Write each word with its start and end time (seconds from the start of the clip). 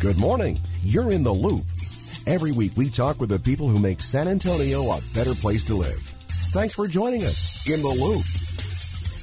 Good 0.00 0.20
morning. 0.20 0.56
You're 0.84 1.10
in 1.10 1.24
the 1.24 1.34
loop. 1.34 1.64
Every 2.24 2.52
week 2.52 2.70
we 2.76 2.88
talk 2.88 3.18
with 3.18 3.30
the 3.30 3.38
people 3.40 3.66
who 3.66 3.80
make 3.80 4.00
San 4.00 4.28
Antonio 4.28 4.82
a 4.82 5.00
better 5.12 5.34
place 5.34 5.66
to 5.66 5.74
live. 5.74 5.98
Thanks 6.54 6.74
for 6.74 6.86
joining 6.86 7.22
us 7.22 7.68
in 7.68 7.82
the 7.82 7.88
loop. 7.88 8.22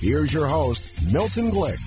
Here's 0.02 0.34
your 0.34 0.48
host, 0.48 1.14
Milton 1.14 1.50
Glick. 1.52 1.80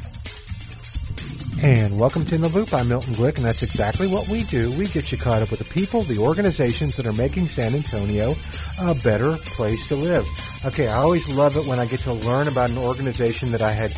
And 1.63 2.01
welcome 2.01 2.25
to 2.25 2.35
In 2.35 2.41
the 2.41 2.49
Loop. 2.49 2.73
I'm 2.73 2.89
Milton 2.89 3.13
Glick, 3.13 3.37
and 3.37 3.45
that's 3.45 3.63
exactly 3.63 4.07
what 4.07 4.27
we 4.29 4.45
do. 4.45 4.71
We 4.79 4.87
get 4.87 5.13
you 5.13 5.19
caught 5.19 5.43
up 5.43 5.51
with 5.51 5.59
the 5.59 5.75
people, 5.75 6.01
the 6.01 6.23
organizations 6.23 6.97
that 6.97 7.07
are 7.07 7.13
making 7.13 7.49
San 7.49 7.75
Antonio 7.75 8.33
a 8.81 8.95
better 9.05 9.37
place 9.37 9.87
to 9.89 9.97
live. 9.97 10.25
Okay, 10.65 10.89
I 10.89 10.97
always 10.97 11.29
love 11.37 11.57
it 11.59 11.67
when 11.67 11.79
I 11.79 11.85
get 11.85 12.01
to 12.01 12.15
learn 12.15 12.49
about 12.49 12.71
an 12.71 12.79
organization 12.79 13.51
that 13.51 13.61
I 13.61 13.73
had 13.73 13.93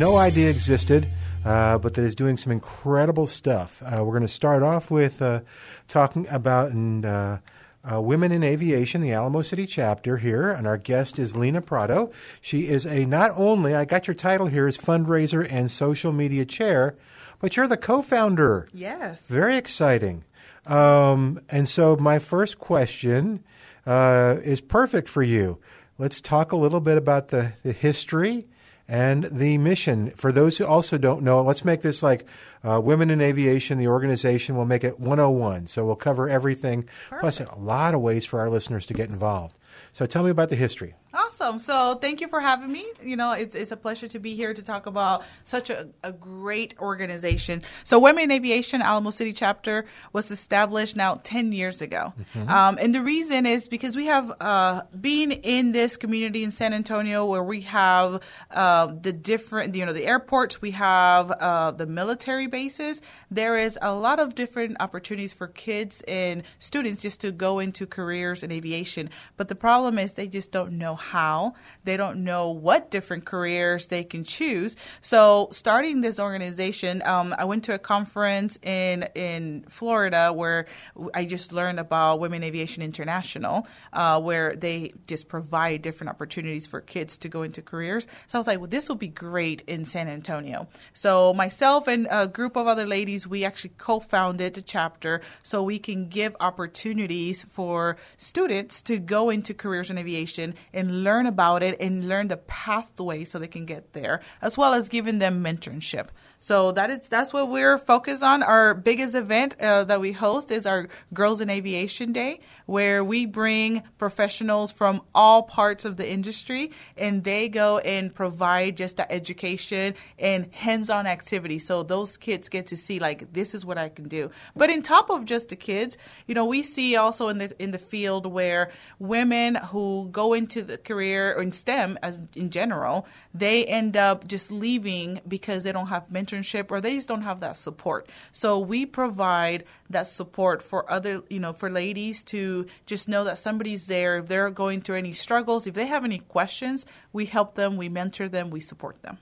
no 0.00 0.16
idea 0.16 0.50
existed, 0.50 1.06
uh, 1.44 1.78
but 1.78 1.94
that 1.94 2.02
is 2.02 2.14
doing 2.14 2.36
some 2.36 2.52
incredible 2.52 3.26
stuff. 3.26 3.82
Uh, 3.82 4.04
we're 4.04 4.12
going 4.12 4.22
to 4.22 4.28
start 4.28 4.62
off 4.62 4.90
with 4.90 5.22
uh, 5.22 5.40
talking 5.88 6.26
about 6.28 6.72
and. 6.72 7.04
Uh, 7.04 7.38
uh, 7.84 8.00
Women 8.00 8.30
in 8.30 8.44
Aviation, 8.44 9.00
the 9.00 9.12
Alamo 9.12 9.42
City 9.42 9.66
chapter 9.66 10.18
here, 10.18 10.50
and 10.50 10.66
our 10.66 10.78
guest 10.78 11.18
is 11.18 11.36
Lena 11.36 11.60
Prado. 11.60 12.12
She 12.40 12.68
is 12.68 12.86
a 12.86 13.04
not 13.04 13.32
only, 13.34 13.74
I 13.74 13.84
got 13.84 14.06
your 14.06 14.14
title 14.14 14.46
here 14.46 14.68
as 14.68 14.78
fundraiser 14.78 15.44
and 15.50 15.68
social 15.70 16.12
media 16.12 16.44
chair, 16.44 16.96
but 17.40 17.56
you're 17.56 17.66
the 17.66 17.76
co 17.76 18.00
founder. 18.00 18.68
Yes. 18.72 19.26
Very 19.26 19.56
exciting. 19.56 20.24
Um, 20.64 21.40
and 21.48 21.68
so, 21.68 21.96
my 21.96 22.20
first 22.20 22.58
question 22.60 23.42
uh, 23.84 24.36
is 24.44 24.60
perfect 24.60 25.08
for 25.08 25.24
you. 25.24 25.58
Let's 25.98 26.20
talk 26.20 26.52
a 26.52 26.56
little 26.56 26.80
bit 26.80 26.96
about 26.96 27.28
the, 27.28 27.54
the 27.64 27.72
history 27.72 28.46
and 28.88 29.24
the 29.24 29.58
mission. 29.58 30.10
For 30.10 30.32
those 30.32 30.58
who 30.58 30.66
also 30.66 30.98
don't 30.98 31.22
know, 31.22 31.42
let's 31.42 31.64
make 31.64 31.82
this 31.82 32.02
like 32.02 32.26
uh, 32.64 32.80
Women 32.80 33.10
in 33.10 33.20
Aviation, 33.20 33.78
the 33.78 33.88
organization. 33.88 34.56
We'll 34.56 34.66
make 34.66 34.84
it 34.84 35.00
101. 35.00 35.66
So 35.68 35.84
we'll 35.84 35.96
cover 35.96 36.28
everything, 36.28 36.88
plus 37.20 37.40
a 37.40 37.54
lot 37.56 37.94
of 37.94 38.00
ways 38.00 38.24
for 38.26 38.40
our 38.40 38.50
listeners 38.50 38.86
to 38.86 38.94
get 38.94 39.08
involved. 39.08 39.56
So 39.92 40.06
tell 40.06 40.22
me 40.22 40.30
about 40.30 40.48
the 40.48 40.56
history. 40.56 40.94
Awesome. 41.14 41.58
So 41.58 41.96
thank 41.96 42.22
you 42.22 42.28
for 42.28 42.40
having 42.40 42.72
me. 42.72 42.86
You 43.02 43.16
know, 43.16 43.32
it's, 43.32 43.54
it's 43.54 43.70
a 43.70 43.76
pleasure 43.76 44.08
to 44.08 44.18
be 44.18 44.34
here 44.34 44.54
to 44.54 44.62
talk 44.62 44.86
about 44.86 45.24
such 45.44 45.68
a, 45.68 45.88
a 46.02 46.10
great 46.10 46.74
organization. 46.80 47.62
So 47.84 47.98
Women 47.98 48.24
in 48.24 48.30
Aviation 48.30 48.80
Alamo 48.80 49.10
City 49.10 49.34
chapter 49.34 49.84
was 50.14 50.30
established 50.30 50.96
now 50.96 51.20
10 51.22 51.52
years 51.52 51.82
ago. 51.82 52.14
Mm-hmm. 52.34 52.48
Um, 52.48 52.78
and 52.80 52.94
the 52.94 53.02
reason 53.02 53.44
is 53.44 53.68
because 53.68 53.94
we 53.94 54.06
have 54.06 54.32
uh, 54.40 54.82
been 54.98 55.32
in 55.32 55.72
this 55.72 55.98
community 55.98 56.44
in 56.44 56.50
San 56.50 56.72
Antonio 56.72 57.26
where 57.26 57.42
we 57.42 57.60
have 57.62 58.22
uh, 58.50 58.86
the 58.86 59.12
different, 59.12 59.74
you 59.74 59.84
know, 59.84 59.92
the 59.92 60.06
airports, 60.06 60.62
we 60.62 60.70
have 60.70 61.30
uh, 61.30 61.72
the 61.72 61.86
military 61.86 62.46
bases. 62.46 63.02
There 63.30 63.58
is 63.58 63.78
a 63.82 63.92
lot 63.92 64.18
of 64.18 64.34
different 64.34 64.78
opportunities 64.80 65.34
for 65.34 65.46
kids 65.46 66.02
and 66.08 66.42
students 66.58 67.02
just 67.02 67.20
to 67.20 67.32
go 67.32 67.58
into 67.58 67.86
careers 67.86 68.42
in 68.42 68.50
aviation. 68.50 69.10
But 69.36 69.48
the 69.48 69.54
problem 69.54 69.98
is 69.98 70.14
they 70.14 70.28
just 70.28 70.52
don't 70.52 70.72
know 70.72 71.01
how. 71.02 71.54
They 71.84 71.96
don't 71.96 72.24
know 72.24 72.50
what 72.50 72.90
different 72.90 73.24
careers 73.24 73.88
they 73.88 74.04
can 74.04 74.24
choose. 74.24 74.76
So, 75.00 75.48
starting 75.50 76.00
this 76.00 76.18
organization, 76.20 77.02
um, 77.04 77.34
I 77.36 77.44
went 77.44 77.64
to 77.64 77.74
a 77.74 77.78
conference 77.78 78.58
in 78.62 79.04
in 79.14 79.64
Florida 79.68 80.32
where 80.32 80.66
I 81.14 81.24
just 81.24 81.52
learned 81.52 81.80
about 81.80 82.20
Women 82.20 82.42
Aviation 82.42 82.82
International, 82.82 83.66
uh, 83.92 84.20
where 84.20 84.54
they 84.54 84.92
just 85.06 85.28
provide 85.28 85.82
different 85.82 86.10
opportunities 86.10 86.66
for 86.66 86.80
kids 86.80 87.18
to 87.18 87.28
go 87.28 87.42
into 87.42 87.62
careers. 87.62 88.06
So 88.26 88.38
I 88.38 88.40
was 88.40 88.46
like, 88.46 88.58
well, 88.60 88.68
this 88.68 88.88
will 88.88 88.96
be 88.96 89.08
great 89.08 89.62
in 89.66 89.84
San 89.84 90.08
Antonio. 90.08 90.68
So 90.94 91.34
myself 91.34 91.88
and 91.88 92.06
a 92.10 92.26
group 92.26 92.56
of 92.56 92.66
other 92.66 92.86
ladies, 92.86 93.26
we 93.26 93.44
actually 93.44 93.72
co-founded 93.78 94.54
the 94.54 94.62
chapter 94.62 95.20
so 95.42 95.62
we 95.62 95.78
can 95.78 96.08
give 96.08 96.36
opportunities 96.40 97.42
for 97.44 97.96
students 98.16 98.82
to 98.82 98.98
go 98.98 99.30
into 99.30 99.54
careers 99.54 99.90
in 99.90 99.98
aviation 99.98 100.54
and 100.72 100.91
learn 100.92 101.26
about 101.26 101.62
it 101.62 101.80
and 101.80 102.08
learn 102.08 102.28
the 102.28 102.36
pathway 102.36 103.24
so 103.24 103.38
they 103.38 103.48
can 103.48 103.66
get 103.66 103.92
there, 103.92 104.20
as 104.40 104.58
well 104.58 104.74
as 104.74 104.88
giving 104.88 105.18
them 105.18 105.42
mentorship. 105.42 106.08
So 106.42 106.72
that 106.72 106.90
is 106.90 107.08
that's 107.08 107.32
what 107.32 107.50
we're 107.50 107.78
focused 107.78 108.24
on. 108.24 108.42
Our 108.42 108.74
biggest 108.74 109.14
event 109.14 109.54
uh, 109.60 109.84
that 109.84 110.00
we 110.00 110.10
host 110.10 110.50
is 110.50 110.66
our 110.66 110.88
Girls 111.14 111.40
in 111.40 111.48
Aviation 111.48 112.12
Day, 112.12 112.40
where 112.66 113.04
we 113.04 113.26
bring 113.26 113.84
professionals 113.96 114.72
from 114.72 115.02
all 115.14 115.44
parts 115.44 115.84
of 115.84 115.98
the 115.98 116.10
industry, 116.10 116.72
and 116.96 117.22
they 117.22 117.48
go 117.48 117.78
and 117.78 118.12
provide 118.12 118.76
just 118.76 118.96
the 118.96 119.10
education 119.10 119.94
and 120.18 120.52
hands-on 120.52 121.06
activity. 121.06 121.60
So 121.60 121.84
those 121.84 122.16
kids 122.16 122.48
get 122.48 122.66
to 122.66 122.76
see 122.76 122.98
like 122.98 123.32
this 123.32 123.54
is 123.54 123.64
what 123.64 123.78
I 123.78 123.88
can 123.88 124.08
do. 124.08 124.32
But 124.56 124.68
in 124.68 124.82
top 124.82 125.10
of 125.10 125.24
just 125.24 125.48
the 125.48 125.56
kids, 125.56 125.96
you 126.26 126.34
know, 126.34 126.44
we 126.44 126.64
see 126.64 126.96
also 126.96 127.28
in 127.28 127.38
the 127.38 127.62
in 127.62 127.70
the 127.70 127.78
field 127.78 128.26
where 128.26 128.72
women 128.98 129.54
who 129.54 130.08
go 130.10 130.32
into 130.32 130.62
the 130.62 130.76
career 130.76 131.34
or 131.36 131.42
in 131.42 131.52
STEM 131.52 132.00
as 132.02 132.20
in 132.34 132.50
general, 132.50 133.06
they 133.32 133.64
end 133.64 133.96
up 133.96 134.26
just 134.26 134.50
leaving 134.50 135.20
because 135.28 135.62
they 135.62 135.70
don't 135.70 135.86
have 135.86 136.10
mentors 136.10 136.31
internship 136.32 136.70
or 136.70 136.80
they 136.80 136.96
just 136.96 137.08
don't 137.08 137.22
have 137.22 137.40
that 137.40 137.56
support. 137.56 138.08
So 138.32 138.58
we 138.58 138.86
provide 138.86 139.64
that 139.90 140.06
support 140.06 140.62
for 140.62 140.90
other, 140.90 141.22
you 141.28 141.40
know, 141.40 141.52
for 141.52 141.70
ladies 141.70 142.22
to 142.24 142.66
just 142.86 143.08
know 143.08 143.24
that 143.24 143.38
somebody's 143.38 143.86
there. 143.86 144.18
If 144.18 144.26
they're 144.26 144.50
going 144.50 144.80
through 144.80 144.96
any 144.96 145.12
struggles, 145.12 145.66
if 145.66 145.74
they 145.74 145.86
have 145.86 146.04
any 146.04 146.18
questions, 146.18 146.86
we 147.12 147.26
help 147.26 147.54
them, 147.54 147.76
we 147.76 147.88
mentor 147.88 148.28
them, 148.28 148.50
we 148.50 148.60
support 148.60 149.02
them. 149.02 149.18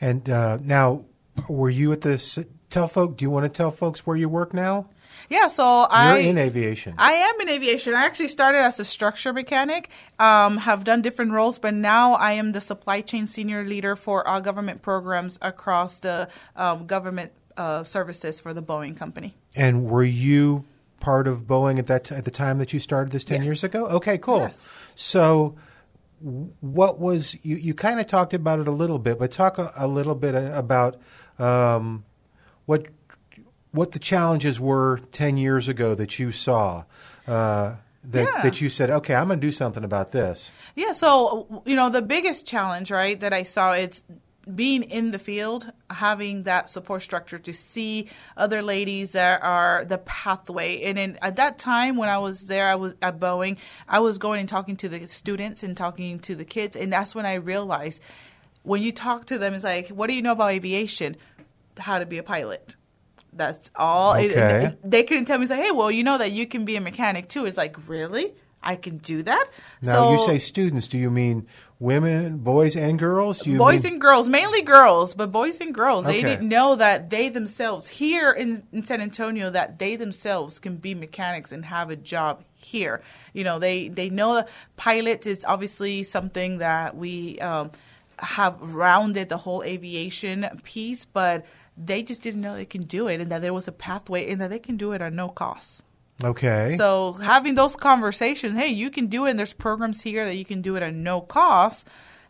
And 0.00 0.28
uh, 0.28 0.58
now, 0.62 1.04
were 1.48 1.70
you 1.70 1.92
at 1.92 2.02
this? 2.02 2.38
Tell 2.70 2.88
folk. 2.88 3.16
Do 3.16 3.24
you 3.24 3.30
want 3.30 3.44
to 3.44 3.48
tell 3.48 3.70
folks 3.70 4.06
where 4.06 4.16
you 4.16 4.28
work 4.28 4.52
now? 4.52 4.88
Yeah, 5.28 5.48
so 5.48 5.80
You're 5.80 5.88
I 5.90 6.18
in 6.18 6.38
aviation. 6.38 6.94
I 6.98 7.12
am 7.12 7.40
in 7.40 7.48
aviation. 7.48 7.94
I 7.94 8.04
actually 8.04 8.28
started 8.28 8.58
as 8.58 8.78
a 8.80 8.84
structure 8.84 9.32
mechanic. 9.32 9.90
Um, 10.18 10.58
have 10.58 10.84
done 10.84 11.02
different 11.02 11.32
roles, 11.32 11.58
but 11.58 11.74
now 11.74 12.14
I 12.14 12.32
am 12.32 12.52
the 12.52 12.60
supply 12.60 13.00
chain 13.00 13.26
senior 13.26 13.64
leader 13.64 13.96
for 13.96 14.26
our 14.26 14.40
government 14.40 14.82
programs 14.82 15.38
across 15.42 16.00
the 16.00 16.28
um, 16.54 16.86
government 16.86 17.32
uh, 17.56 17.84
services 17.84 18.40
for 18.40 18.54
the 18.54 18.62
Boeing 18.62 18.96
company. 18.96 19.34
And 19.54 19.86
were 19.86 20.04
you 20.04 20.64
part 21.00 21.26
of 21.26 21.42
Boeing 21.42 21.78
at 21.78 21.86
that 21.86 22.04
t- 22.04 22.14
at 22.14 22.24
the 22.24 22.30
time 22.30 22.58
that 22.58 22.72
you 22.72 22.80
started 22.80 23.12
this 23.12 23.24
ten 23.24 23.38
yes. 23.38 23.46
years 23.46 23.64
ago? 23.64 23.86
Okay, 23.86 24.18
cool. 24.18 24.40
Yes. 24.40 24.68
So 24.94 25.56
what 26.60 26.98
was 26.98 27.36
you, 27.42 27.56
you 27.56 27.74
kind 27.74 28.00
of 28.00 28.06
talked 28.06 28.34
about 28.34 28.58
it 28.58 28.68
a 28.68 28.72
little 28.72 28.98
bit, 28.98 29.18
but 29.18 29.30
talk 29.30 29.58
a, 29.58 29.72
a 29.76 29.86
little 29.86 30.14
bit 30.14 30.34
about 30.34 30.96
um, 31.38 32.04
what 32.64 32.86
what 33.76 33.92
the 33.92 33.98
challenges 33.98 34.58
were 34.58 35.00
10 35.12 35.36
years 35.36 35.68
ago 35.68 35.94
that 35.94 36.18
you 36.18 36.32
saw. 36.32 36.84
Uh, 37.28 37.74
that, 38.04 38.28
yeah. 38.32 38.42
that 38.42 38.60
you 38.60 38.68
said, 38.70 38.88
okay, 38.88 39.14
I'm 39.14 39.26
going 39.26 39.40
to 39.40 39.46
do 39.46 39.52
something 39.52 39.82
about 39.82 40.12
this. 40.12 40.50
Yeah. 40.76 40.92
So, 40.92 41.62
you 41.66 41.74
know, 41.74 41.90
the 41.90 42.02
biggest 42.02 42.46
challenge, 42.46 42.90
right, 42.90 43.18
that 43.18 43.32
I 43.32 43.42
saw, 43.42 43.72
it's 43.72 44.04
being 44.54 44.84
in 44.84 45.10
the 45.10 45.18
field, 45.18 45.72
having 45.90 46.44
that 46.44 46.70
support 46.70 47.02
structure 47.02 47.36
to 47.36 47.52
see 47.52 48.08
other 48.36 48.62
ladies 48.62 49.12
that 49.12 49.42
are 49.42 49.84
the 49.84 49.98
pathway. 49.98 50.82
And 50.82 50.98
in, 50.98 51.18
at 51.20 51.34
that 51.36 51.58
time 51.58 51.96
when 51.96 52.08
I 52.08 52.18
was 52.18 52.46
there, 52.46 52.68
I 52.68 52.76
was 52.76 52.94
at 53.02 53.18
Boeing, 53.18 53.58
I 53.88 53.98
was 53.98 54.18
going 54.18 54.38
and 54.38 54.48
talking 54.48 54.76
to 54.76 54.88
the 54.88 55.08
students 55.08 55.64
and 55.64 55.76
talking 55.76 56.20
to 56.20 56.36
the 56.36 56.44
kids. 56.44 56.76
And 56.76 56.92
that's 56.92 57.12
when 57.12 57.26
I 57.26 57.34
realized 57.34 58.00
when 58.62 58.82
you 58.82 58.92
talk 58.92 59.26
to 59.26 59.38
them, 59.38 59.52
it's 59.52 59.64
like, 59.64 59.88
what 59.88 60.08
do 60.08 60.14
you 60.14 60.22
know 60.22 60.32
about 60.32 60.52
aviation? 60.52 61.16
How 61.76 61.98
to 61.98 62.06
be 62.06 62.18
a 62.18 62.22
pilot 62.22 62.76
that's 63.36 63.70
all. 63.76 64.14
Okay. 64.14 64.26
It, 64.26 64.64
it, 64.64 64.78
they 64.82 65.02
couldn't 65.02 65.26
tell 65.26 65.38
me, 65.38 65.46
say, 65.46 65.56
hey, 65.56 65.70
well, 65.70 65.90
you 65.90 66.02
know 66.02 66.18
that 66.18 66.32
you 66.32 66.46
can 66.46 66.64
be 66.64 66.76
a 66.76 66.80
mechanic 66.80 67.28
too. 67.28 67.46
It's 67.46 67.56
like, 67.56 67.76
really? 67.88 68.34
I 68.62 68.74
can 68.74 68.96
do 68.98 69.22
that? 69.22 69.46
Now, 69.80 69.92
so, 69.92 70.12
you 70.12 70.18
say 70.26 70.38
students. 70.40 70.88
Do 70.88 70.98
you 70.98 71.08
mean 71.08 71.46
women, 71.78 72.38
boys, 72.38 72.74
and 72.74 72.98
girls? 72.98 73.42
boys 73.42 73.84
mean... 73.84 73.92
and 73.92 74.00
girls, 74.00 74.28
mainly 74.28 74.62
girls, 74.62 75.14
but 75.14 75.30
boys 75.30 75.60
and 75.60 75.72
girls. 75.72 76.08
Okay. 76.08 76.20
They 76.20 76.28
didn't 76.28 76.48
know 76.48 76.74
that 76.74 77.10
they 77.10 77.28
themselves, 77.28 77.86
here 77.86 78.32
in, 78.32 78.64
in 78.72 78.84
San 78.84 79.00
Antonio, 79.00 79.50
that 79.50 79.78
they 79.78 79.94
themselves 79.94 80.58
can 80.58 80.78
be 80.78 80.94
mechanics 80.94 81.52
and 81.52 81.64
have 81.64 81.90
a 81.90 81.96
job 81.96 82.42
here. 82.54 83.02
You 83.34 83.44
know, 83.44 83.60
they, 83.60 83.86
they 83.86 84.08
know 84.08 84.34
that 84.34 84.48
pilot 84.76 85.26
is 85.26 85.44
obviously 85.44 86.02
something 86.02 86.58
that 86.58 86.96
we 86.96 87.38
um, 87.38 87.70
have 88.18 88.74
rounded 88.74 89.28
the 89.28 89.36
whole 89.36 89.62
aviation 89.62 90.48
piece, 90.64 91.04
but– 91.04 91.46
they 91.76 92.02
just 92.02 92.22
didn't 92.22 92.40
know 92.40 92.54
they 92.54 92.64
can 92.64 92.82
do 92.82 93.08
it 93.08 93.20
and 93.20 93.30
that 93.30 93.42
there 93.42 93.54
was 93.54 93.68
a 93.68 93.72
pathway 93.72 94.30
and 94.30 94.40
that 94.40 94.50
they 94.50 94.58
can 94.58 94.76
do 94.76 94.92
it 94.92 95.02
at 95.02 95.12
no 95.12 95.28
cost. 95.28 95.82
Okay. 96.24 96.74
So 96.78 97.12
having 97.12 97.54
those 97.54 97.76
conversations, 97.76 98.54
hey, 98.54 98.68
you 98.68 98.90
can 98.90 99.08
do 99.08 99.26
it 99.26 99.30
and 99.30 99.38
there's 99.38 99.52
programs 99.52 100.00
here 100.00 100.24
that 100.24 100.36
you 100.36 100.44
can 100.44 100.62
do 100.62 100.76
it 100.76 100.82
at 100.82 100.94
no 100.94 101.20
cost, 101.20 101.86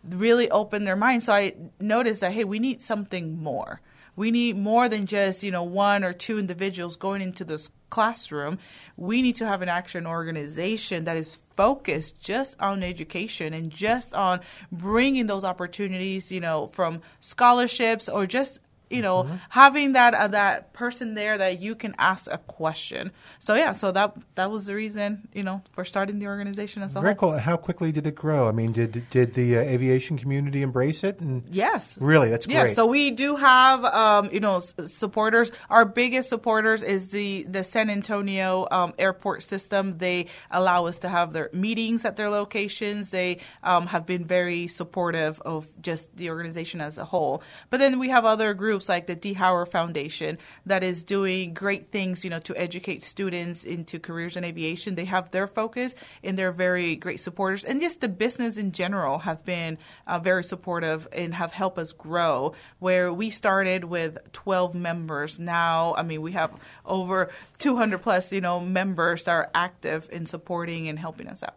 really 0.08 0.50
opened 0.50 0.86
their 0.86 0.96
mind. 0.96 1.22
So 1.22 1.32
I 1.32 1.54
noticed 1.80 2.20
that 2.20 2.32
hey, 2.32 2.44
we 2.44 2.58
need 2.58 2.82
something 2.82 3.38
more. 3.38 3.80
We 4.16 4.30
need 4.30 4.56
more 4.56 4.88
than 4.88 5.06
just, 5.06 5.42
you 5.42 5.50
know, 5.50 5.62
one 5.62 6.02
or 6.02 6.12
two 6.12 6.38
individuals 6.38 6.96
going 6.96 7.20
into 7.20 7.44
this 7.44 7.68
classroom. 7.90 8.58
We 8.96 9.22
need 9.22 9.36
to 9.36 9.46
have 9.46 9.62
an 9.62 9.68
action 9.68 10.06
organization 10.06 11.04
that 11.04 11.16
is 11.16 11.36
focused 11.54 12.20
just 12.20 12.56
on 12.60 12.82
education 12.82 13.52
and 13.52 13.70
just 13.70 14.14
on 14.14 14.40
bringing 14.72 15.26
those 15.26 15.44
opportunities, 15.44 16.32
you 16.32 16.40
know, 16.40 16.68
from 16.68 17.02
scholarships 17.20 18.08
or 18.08 18.26
just 18.26 18.58
you 18.90 19.02
know, 19.02 19.24
Mm-hmm. 19.24 19.36
having 19.50 19.92
that 19.94 20.14
uh, 20.14 20.28
that 20.28 20.72
person 20.72 21.14
there 21.14 21.36
that 21.38 21.60
you 21.60 21.74
can 21.74 21.94
ask 21.98 22.30
a 22.30 22.38
question. 22.38 23.10
So 23.38 23.54
yeah, 23.54 23.72
so 23.72 23.90
that 23.92 24.14
that 24.36 24.50
was 24.50 24.66
the 24.66 24.74
reason, 24.74 25.28
you 25.34 25.42
know, 25.42 25.62
for 25.72 25.84
starting 25.84 26.18
the 26.18 26.26
organization 26.26 26.82
as 26.82 26.94
a 26.96 27.00
Very 27.00 27.14
whole. 27.14 27.30
cool. 27.32 27.38
How 27.38 27.56
quickly 27.56 27.90
did 27.92 28.06
it 28.06 28.14
grow? 28.14 28.48
I 28.48 28.52
mean, 28.52 28.72
did 28.72 29.08
did 29.10 29.34
the 29.34 29.56
uh, 29.58 29.60
aviation 29.60 30.16
community 30.18 30.62
embrace 30.62 31.02
it? 31.02 31.20
And 31.20 31.42
Yes. 31.50 31.98
really, 32.00 32.30
that's 32.30 32.46
Yeah, 32.46 32.62
great. 32.64 32.74
so 32.76 32.86
we 32.86 33.10
do 33.10 33.36
have, 33.36 33.84
um, 33.86 34.28
you 34.32 34.40
know, 34.40 34.56
s- 34.56 34.74
supporters. 34.84 35.50
Our 35.70 35.84
biggest 35.84 36.28
supporters 36.28 36.82
is 36.82 37.10
the 37.10 37.44
the 37.48 37.64
San 37.64 37.90
Antonio 37.90 38.66
um, 38.70 38.92
airport 38.98 39.42
system. 39.42 39.98
They 39.98 40.26
allow 40.50 40.86
us 40.86 40.98
to 41.00 41.08
have 41.08 41.32
their 41.32 41.48
meetings 41.52 42.04
at 42.04 42.16
their 42.16 42.30
locations. 42.30 43.10
They 43.10 43.38
um, 43.64 43.86
have 43.88 44.04
been 44.06 44.24
very 44.24 44.66
supportive 44.68 45.40
of 45.40 45.66
just 45.82 46.14
the 46.16 46.30
organization 46.30 46.80
as 46.80 46.98
a 46.98 47.04
whole. 47.04 47.42
But 47.70 47.78
then 47.80 47.98
we 47.98 48.10
have 48.10 48.24
other 48.24 48.52
groups 48.54 48.75
like 48.88 49.06
the 49.06 49.14
Dee 49.14 49.32
Howard 49.32 49.68
Foundation 49.68 50.38
that 50.66 50.82
is 50.82 51.04
doing 51.04 51.54
great 51.54 51.90
things, 51.90 52.24
you 52.24 52.30
know, 52.30 52.38
to 52.40 52.56
educate 52.56 53.02
students 53.02 53.64
into 53.64 53.98
careers 53.98 54.36
in 54.36 54.44
aviation. 54.44 54.94
They 54.94 55.06
have 55.06 55.30
their 55.30 55.46
focus, 55.46 55.94
and 56.22 56.38
they're 56.38 56.52
very 56.52 56.96
great 56.96 57.20
supporters. 57.20 57.64
And 57.64 57.80
just 57.80 58.00
the 58.00 58.08
business 58.08 58.56
in 58.56 58.72
general 58.72 59.18
have 59.20 59.44
been 59.44 59.78
uh, 60.06 60.18
very 60.18 60.44
supportive 60.44 61.08
and 61.12 61.34
have 61.34 61.52
helped 61.52 61.78
us 61.78 61.92
grow. 61.92 62.54
Where 62.78 63.12
we 63.12 63.30
started 63.30 63.84
with 63.84 64.18
12 64.32 64.74
members, 64.74 65.38
now 65.38 65.94
I 65.96 66.02
mean 66.02 66.22
we 66.22 66.32
have 66.32 66.52
over 66.84 67.30
200 67.58 68.02
plus, 68.02 68.32
you 68.32 68.40
know, 68.40 68.60
members 68.60 69.24
that 69.24 69.32
are 69.32 69.50
active 69.54 70.08
in 70.12 70.26
supporting 70.26 70.88
and 70.88 70.98
helping 70.98 71.28
us 71.28 71.42
out. 71.42 71.56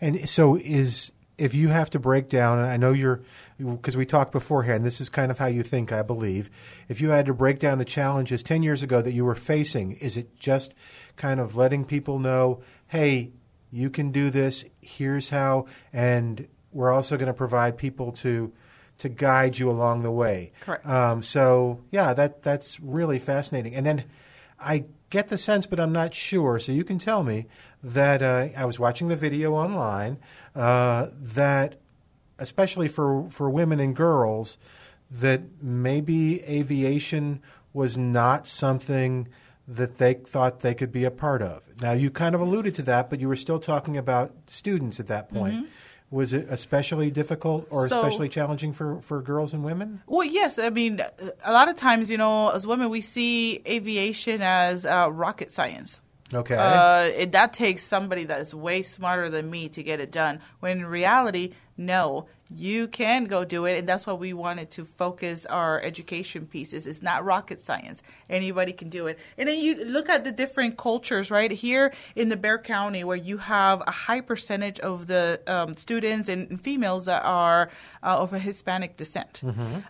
And 0.00 0.28
so 0.28 0.56
is 0.56 1.12
if 1.38 1.54
you 1.54 1.68
have 1.68 1.88
to 1.90 1.98
break 1.98 2.28
down, 2.28 2.58
and 2.58 2.68
I 2.68 2.76
know 2.76 2.92
you're 2.92 3.22
because 3.58 3.96
we 3.96 4.04
talked 4.04 4.32
beforehand. 4.32 4.84
This 4.84 5.00
is 5.00 5.08
kind 5.08 5.30
of 5.30 5.38
how 5.38 5.46
you 5.46 5.62
think, 5.62 5.92
I 5.92 6.02
believe. 6.02 6.50
If 6.88 7.00
you 7.00 7.10
had 7.10 7.26
to 7.26 7.34
break 7.34 7.58
down 7.58 7.78
the 7.78 7.84
challenges 7.84 8.42
ten 8.42 8.62
years 8.62 8.82
ago 8.82 9.00
that 9.00 9.12
you 9.12 9.24
were 9.24 9.34
facing, 9.34 9.92
is 9.92 10.16
it 10.16 10.36
just 10.36 10.74
kind 11.16 11.40
of 11.40 11.56
letting 11.56 11.84
people 11.84 12.18
know, 12.18 12.60
hey, 12.88 13.30
you 13.70 13.88
can 13.88 14.10
do 14.10 14.30
this. 14.30 14.64
Here's 14.80 15.30
how, 15.30 15.66
and 15.92 16.48
we're 16.72 16.92
also 16.92 17.16
going 17.16 17.28
to 17.28 17.34
provide 17.34 17.78
people 17.78 18.12
to 18.12 18.52
to 18.98 19.08
guide 19.08 19.58
you 19.58 19.70
along 19.70 20.02
the 20.02 20.10
way. 20.10 20.52
Correct. 20.60 20.84
Um, 20.84 21.22
so 21.22 21.80
yeah, 21.90 22.14
that 22.14 22.42
that's 22.42 22.80
really 22.80 23.18
fascinating. 23.18 23.74
And 23.74 23.86
then 23.86 24.04
I 24.60 24.84
get 25.10 25.28
the 25.28 25.38
sense, 25.38 25.66
but 25.66 25.78
I'm 25.78 25.92
not 25.92 26.14
sure. 26.14 26.58
So 26.58 26.72
you 26.72 26.84
can 26.84 26.98
tell 26.98 27.22
me 27.22 27.46
that 27.82 28.22
uh, 28.22 28.48
I 28.56 28.64
was 28.64 28.78
watching 28.78 29.08
the 29.08 29.16
video 29.16 29.54
online 29.54 30.18
uh, 30.54 31.08
that, 31.12 31.76
especially 32.38 32.88
for 32.88 33.28
for 33.30 33.48
women 33.50 33.80
and 33.80 33.94
girls, 33.94 34.58
that 35.10 35.42
maybe 35.62 36.42
aviation 36.44 37.40
was 37.72 37.96
not 37.96 38.46
something 38.46 39.28
that 39.66 39.96
they 39.96 40.14
thought 40.14 40.60
they 40.60 40.74
could 40.74 40.90
be 40.90 41.04
a 41.04 41.10
part 41.10 41.42
of. 41.42 41.62
Now 41.82 41.92
you 41.92 42.10
kind 42.10 42.34
of 42.34 42.40
alluded 42.40 42.74
to 42.76 42.82
that, 42.82 43.10
but 43.10 43.20
you 43.20 43.28
were 43.28 43.36
still 43.36 43.58
talking 43.58 43.96
about 43.96 44.32
students 44.46 44.98
at 44.98 45.06
that 45.08 45.30
point. 45.30 45.66
Was 46.10 46.32
it 46.32 46.46
especially 46.48 47.10
difficult 47.10 47.66
or 47.68 47.86
So- 47.86 47.98
especially 48.00 48.30
challenging 48.30 48.72
for, 48.72 48.98
for 49.02 49.20
girls 49.20 49.52
and 49.52 49.62
women? 49.62 50.00
Well, 50.06 50.24
yes. 50.24 50.58
I 50.58 50.70
mean, 50.70 51.02
a 51.44 51.52
lot 51.52 51.68
of 51.68 51.76
times, 51.76 52.10
you 52.10 52.16
know, 52.16 52.48
as 52.48 52.66
women, 52.66 52.88
we 52.88 53.02
see 53.02 53.60
aviation 53.66 54.40
as 54.40 54.86
uh, 54.86 55.08
rocket 55.12 55.52
science. 55.52 56.00
Okay. 56.32 56.56
Uh, 56.56 57.04
it, 57.04 57.32
that 57.32 57.52
takes 57.52 57.82
somebody 57.82 58.24
that's 58.24 58.52
way 58.52 58.82
smarter 58.82 59.30
than 59.30 59.48
me 59.48 59.68
to 59.70 59.82
get 59.82 60.00
it 60.00 60.12
done. 60.12 60.40
When 60.60 60.78
in 60.78 60.86
reality, 60.86 61.52
no, 61.76 62.26
you 62.50 62.88
can 62.88 63.26
go 63.26 63.44
do 63.44 63.66
it, 63.66 63.78
and 63.78 63.88
that's 63.88 64.06
why 64.06 64.14
we 64.14 64.32
wanted 64.32 64.70
to 64.72 64.84
focus 64.84 65.46
our 65.46 65.80
education 65.82 66.46
pieces. 66.46 66.86
It's 66.86 67.02
not 67.02 67.24
rocket 67.24 67.60
science; 67.60 68.02
anybody 68.28 68.72
can 68.72 68.88
do 68.88 69.06
it. 69.06 69.18
And 69.36 69.48
then 69.48 69.60
you 69.60 69.84
look 69.84 70.08
at 70.08 70.24
the 70.24 70.32
different 70.32 70.76
cultures, 70.76 71.30
right? 71.30 71.50
Here 71.50 71.92
in 72.16 72.30
the 72.30 72.36
Bexar 72.36 72.58
County, 72.58 73.04
where 73.04 73.16
you 73.16 73.36
have 73.38 73.82
a 73.86 73.90
high 73.90 74.22
percentage 74.22 74.80
of 74.80 75.06
the 75.06 75.40
um, 75.46 75.74
students 75.74 76.28
and, 76.28 76.50
and 76.50 76.60
females 76.60 77.04
that 77.04 77.22
are 77.24 77.70
uh, 78.02 78.18
of 78.18 78.32
a 78.32 78.38
Hispanic 78.38 78.96
descent. 78.96 79.42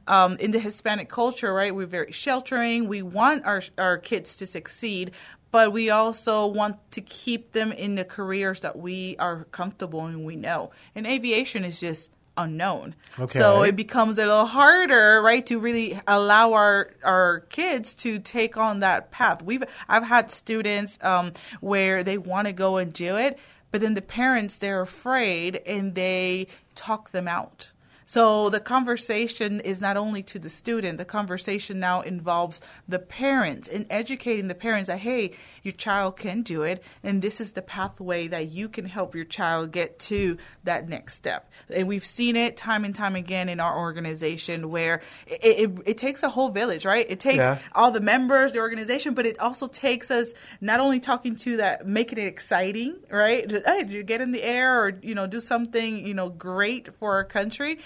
Um, 0.06 0.36
in 0.38 0.50
the 0.50 0.58
Hispanic 0.58 1.08
culture, 1.08 1.54
right, 1.54 1.74
we're 1.74 1.86
very 1.86 2.12
sheltering. 2.12 2.88
We 2.88 3.02
want 3.02 3.46
our 3.46 3.62
our 3.78 3.98
kids 3.98 4.36
to 4.36 4.46
succeed, 4.46 5.12
but 5.50 5.72
we 5.72 5.90
also 5.90 6.46
want 6.46 6.76
to 6.92 7.00
keep 7.00 7.52
them 7.52 7.72
in 7.72 7.94
the 7.94 8.04
careers 8.04 8.60
that 8.60 8.78
we 8.78 9.16
are 9.18 9.44
comfortable 9.44 10.06
and 10.06 10.24
we 10.24 10.36
know. 10.36 10.70
And 10.94 11.06
aviation 11.06 11.64
is 11.64 11.80
just 11.80 12.10
unknown. 12.36 12.94
Okay. 13.18 13.38
So 13.38 13.62
it 13.62 13.76
becomes 13.76 14.16
a 14.18 14.22
little 14.22 14.46
harder, 14.46 15.20
right, 15.20 15.44
to 15.46 15.58
really 15.58 16.00
allow 16.06 16.52
our 16.52 16.90
our 17.02 17.40
kids 17.50 17.94
to 17.96 18.18
take 18.18 18.56
on 18.56 18.80
that 18.80 19.10
path. 19.10 19.42
We've 19.42 19.64
I've 19.88 20.04
had 20.04 20.30
students 20.30 20.98
um, 21.02 21.32
where 21.60 22.02
they 22.02 22.16
want 22.16 22.46
to 22.46 22.52
go 22.52 22.76
and 22.76 22.92
do 22.92 23.16
it, 23.16 23.38
but 23.70 23.80
then 23.80 23.94
the 23.94 24.02
parents 24.02 24.58
they're 24.58 24.80
afraid 24.80 25.56
and 25.66 25.94
they 25.94 26.46
talk 26.74 27.10
them 27.10 27.28
out. 27.28 27.72
So 28.08 28.48
the 28.48 28.58
conversation 28.58 29.60
is 29.60 29.82
not 29.82 29.98
only 29.98 30.22
to 30.22 30.38
the 30.38 30.48
student, 30.48 30.96
the 30.96 31.04
conversation 31.04 31.78
now 31.78 32.00
involves 32.00 32.62
the 32.88 32.98
parents 32.98 33.68
and 33.68 33.84
educating 33.90 34.48
the 34.48 34.54
parents 34.54 34.86
that, 34.86 35.00
hey, 35.00 35.32
your 35.62 35.72
child 35.72 36.16
can 36.16 36.40
do 36.40 36.62
it, 36.62 36.82
and 37.02 37.20
this 37.20 37.38
is 37.38 37.52
the 37.52 37.60
pathway 37.60 38.26
that 38.28 38.48
you 38.48 38.66
can 38.70 38.86
help 38.86 39.14
your 39.14 39.26
child 39.26 39.72
get 39.72 39.98
to 39.98 40.38
that 40.64 40.88
next 40.88 41.16
step. 41.16 41.52
And 41.68 41.86
we've 41.86 42.04
seen 42.04 42.34
it 42.34 42.56
time 42.56 42.86
and 42.86 42.94
time 42.94 43.14
again 43.14 43.50
in 43.50 43.60
our 43.60 43.78
organization 43.78 44.70
where 44.70 45.02
it, 45.26 45.40
it, 45.42 45.78
it 45.84 45.98
takes 45.98 46.22
a 46.22 46.30
whole 46.30 46.48
village, 46.48 46.86
right? 46.86 47.04
It 47.10 47.20
takes 47.20 47.36
Yeah. 47.44 47.58
all 47.74 47.90
the 47.90 48.00
members, 48.00 48.54
the 48.54 48.60
organization, 48.60 49.12
but 49.12 49.26
it 49.26 49.38
also 49.38 49.66
takes 49.66 50.10
us 50.10 50.32
not 50.62 50.80
only 50.80 50.98
talking 50.98 51.36
to 51.36 51.58
that, 51.58 51.86
making 51.86 52.16
it 52.16 52.24
exciting, 52.26 52.96
right? 53.10 53.50
Hey, 53.50 53.84
you 53.86 54.02
get 54.02 54.22
in 54.22 54.32
the 54.32 54.42
air 54.42 54.82
or 54.82 54.98
you 55.02 55.14
know 55.14 55.26
do 55.26 55.42
something 55.42 56.06
you 56.06 56.14
know 56.14 56.30
great 56.30 56.88
for 56.98 57.12
our 57.16 57.24
country, 57.24 57.78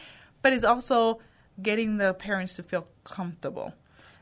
but 0.42 0.52
it's 0.52 0.64
also 0.64 1.20
getting 1.62 1.96
the 1.98 2.14
parents 2.14 2.54
to 2.54 2.62
feel 2.62 2.88
comfortable 3.04 3.74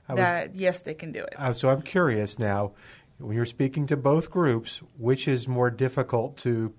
was- 0.08 0.16
that 0.18 0.54
yes, 0.54 0.80
they 0.82 0.94
can 0.94 1.12
do 1.12 1.20
it. 1.20 1.34
Uh, 1.36 1.52
so 1.52 1.70
I'm 1.70 1.82
curious 1.82 2.38
now, 2.38 2.72
when 3.18 3.36
you're 3.36 3.46
speaking 3.46 3.86
to 3.86 3.96
both 3.96 4.30
groups, 4.30 4.80
which 4.98 5.26
is 5.28 5.46
more 5.48 5.70
difficult 5.70 6.36
to 6.38 6.74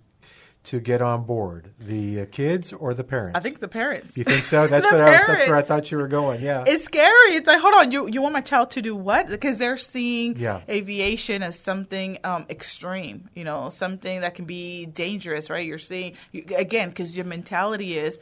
to 0.64 0.80
get 0.80 1.02
on 1.02 1.24
board, 1.24 1.72
the 1.80 2.22
uh, 2.22 2.26
kids 2.32 2.72
or 2.72 2.94
the 2.94 3.04
parents? 3.04 3.36
I 3.36 3.40
think 3.42 3.60
the 3.62 3.68
parents. 3.68 4.16
You 4.16 4.24
think 4.24 4.44
so? 4.44 4.68
That's 4.74 4.86
what 4.86 5.02
I 5.02 5.18
was, 5.18 5.26
that's 5.26 5.48
where 5.48 5.56
I 5.56 5.64
thought 5.64 5.90
you 5.90 5.98
were 5.98 6.08
going. 6.08 6.40
Yeah. 6.44 6.64
It's 6.68 6.84
scary. 6.84 7.34
It's 7.34 7.48
like, 7.48 7.60
hold 7.60 7.74
on, 7.74 7.92
you 7.92 8.08
you 8.08 8.22
want 8.22 8.34
my 8.34 8.42
child 8.42 8.70
to 8.72 8.82
do 8.84 8.96
what? 8.96 9.28
Because 9.28 9.58
they're 9.58 9.76
seeing 9.76 10.38
Yeah. 10.38 10.62
aviation 10.70 11.42
as 11.42 11.58
something 11.60 12.20
um, 12.24 12.46
extreme, 12.48 13.28
you 13.34 13.44
know, 13.44 13.70
something 13.70 14.22
that 14.22 14.36
can 14.36 14.46
be 14.46 14.86
dangerous, 14.86 15.50
right? 15.50 15.66
You're 15.66 15.80
seeing 15.80 16.14
you, 16.32 16.46
again 16.56 16.90
because 16.90 17.18
your 17.18 17.26
mentality 17.26 17.98
is 17.98 18.20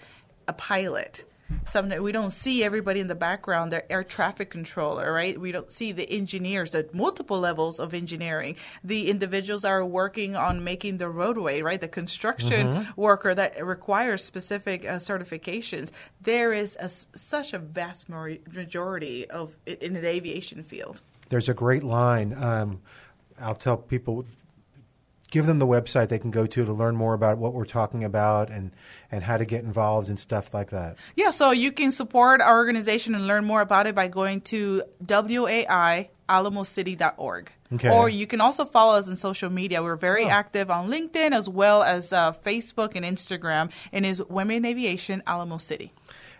a 0.50 0.54
pilot. 0.54 1.24
Something 1.66 2.04
we 2.04 2.12
don't 2.12 2.30
see 2.30 2.64
everybody 2.64 3.00
in 3.00 3.08
the 3.08 3.16
background. 3.16 3.72
The 3.72 3.92
air 3.92 4.04
traffic 4.04 4.52
controller, 4.52 5.12
right? 5.12 5.36
We 5.40 5.52
don't 5.52 5.74
see 5.74 5.92
the 5.92 6.08
engineers, 6.08 6.72
the 6.72 6.88
multiple 6.94 7.40
levels 7.40 7.80
of 7.80 7.96
engineering. 7.96 8.56
The 8.84 9.10
individuals 9.10 9.66
are 9.66 9.84
working 9.84 10.36
on 10.36 10.64
making 10.64 10.98
the 10.98 11.10
roadway, 11.10 11.64
right? 11.64 11.82
The 11.82 11.88
construction 11.88 12.88
worker 12.96 13.34
that 13.34 13.66
requires 13.66 14.24
specific 14.24 14.86
uh, 14.86 14.98
certifications. 14.98 15.90
There 16.22 16.54
is 16.54 16.78
a 16.80 16.90
such 17.18 17.54
a 17.54 17.60
vast 17.60 18.10
majority 18.10 19.28
of 19.30 19.56
in 19.66 19.94
the 19.94 20.08
aviation 20.08 20.62
field. 20.62 21.02
There's 21.30 21.50
a 21.50 21.56
great 21.56 21.84
line. 21.84 22.36
Um, 22.38 22.82
I'll 23.42 23.56
tell 23.56 23.78
people, 23.78 24.26
give 25.32 25.46
them 25.46 25.60
the 25.60 25.68
website 25.68 26.10
they 26.10 26.20
can 26.20 26.32
go 26.32 26.46
to 26.46 26.66
to 26.66 26.74
learn 26.74 26.96
more 26.96 27.14
about 27.14 27.38
what 27.38 27.54
we're 27.54 27.66
talking 27.66 28.04
about 28.04 28.50
and, 28.50 28.72
and 29.12 29.24
how 29.24 29.38
to 29.38 29.46
get 29.46 29.64
involved 29.64 30.10
and 30.10 30.20
stuff 30.20 30.54
like 30.54 30.72
that. 30.72 30.98
Yeah, 31.16 31.30
so 31.30 31.52
you 31.52 31.72
can 31.72 31.92
support 31.92 32.42
our 32.42 32.58
organization 32.58 33.16
and 33.16 33.28
learn 33.28 33.46
more 33.46 33.62
about 33.62 33.88
it 33.88 33.96
by 33.96 34.08
going 34.08 34.42
to 34.42 34.84
waialamocity.org. 35.04 37.52
Okay. 37.72 37.92
Or 37.92 38.10
you 38.10 38.26
can 38.26 38.42
also 38.42 38.66
follow 38.66 38.96
us 38.96 39.08
on 39.08 39.16
social 39.16 39.52
media. 39.52 39.84
We're 39.84 39.96
very 39.96 40.26
active 40.26 40.72
on 40.72 40.90
LinkedIn 40.90 41.34
as 41.34 41.48
well 41.48 41.84
as 41.84 42.12
uh, 42.12 42.32
Facebook 42.32 42.96
and 42.96 43.06
Instagram, 43.06 43.70
and 43.92 44.04
is 44.06 44.24
Women 44.24 44.58
in 44.58 44.66
Aviation 44.66 45.22
Alamo 45.28 45.60
City. 45.60 45.94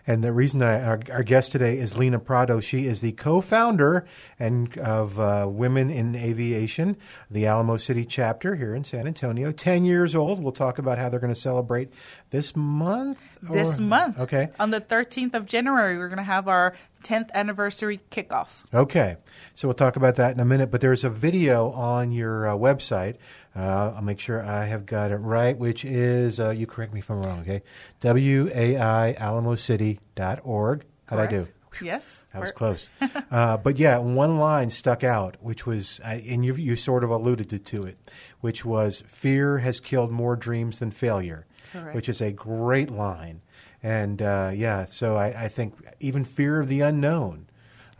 And 0.06 0.24
the 0.24 0.32
reason 0.32 0.62
I, 0.62 0.82
our, 0.82 1.00
our 1.12 1.22
guest 1.22 1.52
today 1.52 1.78
is 1.78 1.96
Lena 1.96 2.18
Prado. 2.18 2.60
She 2.60 2.86
is 2.86 3.00
the 3.00 3.12
co-founder 3.12 4.06
and 4.38 4.76
of 4.78 5.20
uh, 5.20 5.46
Women 5.48 5.90
in 5.90 6.14
Aviation, 6.16 6.96
the 7.30 7.46
Alamo 7.46 7.76
City 7.76 8.04
chapter 8.04 8.56
here 8.56 8.74
in 8.74 8.84
San 8.84 9.06
Antonio. 9.06 9.52
Ten 9.52 9.84
years 9.84 10.14
old. 10.16 10.42
We'll 10.42 10.52
talk 10.52 10.78
about 10.78 10.98
how 10.98 11.08
they're 11.08 11.20
going 11.20 11.34
to 11.34 11.40
celebrate 11.40 11.92
this 12.30 12.56
month. 12.56 13.38
This 13.42 13.78
month, 13.78 14.18
Okay. 14.18 14.48
on 14.58 14.70
the 14.70 14.80
13th 14.80 15.34
of 15.34 15.46
January, 15.46 15.96
we're 15.98 16.08
going 16.08 16.16
to 16.18 16.22
have 16.22 16.48
our 16.48 16.74
10th 17.02 17.30
anniversary 17.32 18.00
kickoff. 18.10 18.48
Okay, 18.74 19.16
so 19.54 19.66
we'll 19.66 19.74
talk 19.74 19.96
about 19.96 20.16
that 20.16 20.34
in 20.34 20.40
a 20.40 20.44
minute. 20.44 20.70
But 20.70 20.80
there's 20.82 21.02
a 21.04 21.08
video 21.10 21.70
on 21.70 22.12
your 22.12 22.48
uh, 22.48 22.54
website. 22.54 23.16
Uh, 23.56 23.92
I'll 23.96 24.02
make 24.02 24.20
sure 24.20 24.40
I 24.42 24.64
have 24.66 24.86
got 24.86 25.10
it 25.10 25.16
right, 25.16 25.58
which 25.58 25.84
is, 25.84 26.38
uh, 26.38 26.50
you 26.50 26.66
correct 26.68 26.92
me 26.94 27.00
if 27.00 27.10
I'm 27.10 27.18
wrong, 27.20 27.40
okay? 27.40 27.62
W-A-I-alamocity.org. 28.00 30.84
How'd 31.06 31.18
I 31.18 31.26
do? 31.26 31.46
Correct. 31.70 31.82
Yes. 31.82 32.24
That 32.32 32.40
was 32.40 32.52
close. 32.52 32.88
uh, 33.30 33.56
but 33.56 33.78
yeah, 33.78 33.98
one 33.98 34.38
line 34.38 34.70
stuck 34.70 35.04
out, 35.04 35.36
which 35.40 35.66
was, 35.66 36.00
I- 36.04 36.22
and 36.28 36.44
you, 36.44 36.54
you 36.54 36.76
sort 36.76 37.04
of 37.04 37.10
alluded 37.10 37.48
to, 37.50 37.58
to 37.58 37.80
it, 37.82 37.96
which 38.40 38.64
was 38.64 39.02
fear 39.06 39.58
has 39.58 39.80
killed 39.80 40.10
more 40.10 40.36
dreams 40.36 40.78
than 40.80 40.90
failure, 40.90 41.46
Correct. 41.72 41.94
which 41.94 42.08
is 42.08 42.20
a 42.20 42.32
great 42.32 42.90
line. 42.90 43.40
And 43.82 44.20
uh, 44.20 44.50
yeah, 44.54 44.84
so 44.84 45.16
I, 45.16 45.44
I 45.44 45.48
think 45.48 45.74
even 46.00 46.24
fear 46.24 46.60
of 46.60 46.66
the 46.68 46.82
unknown. 46.82 47.46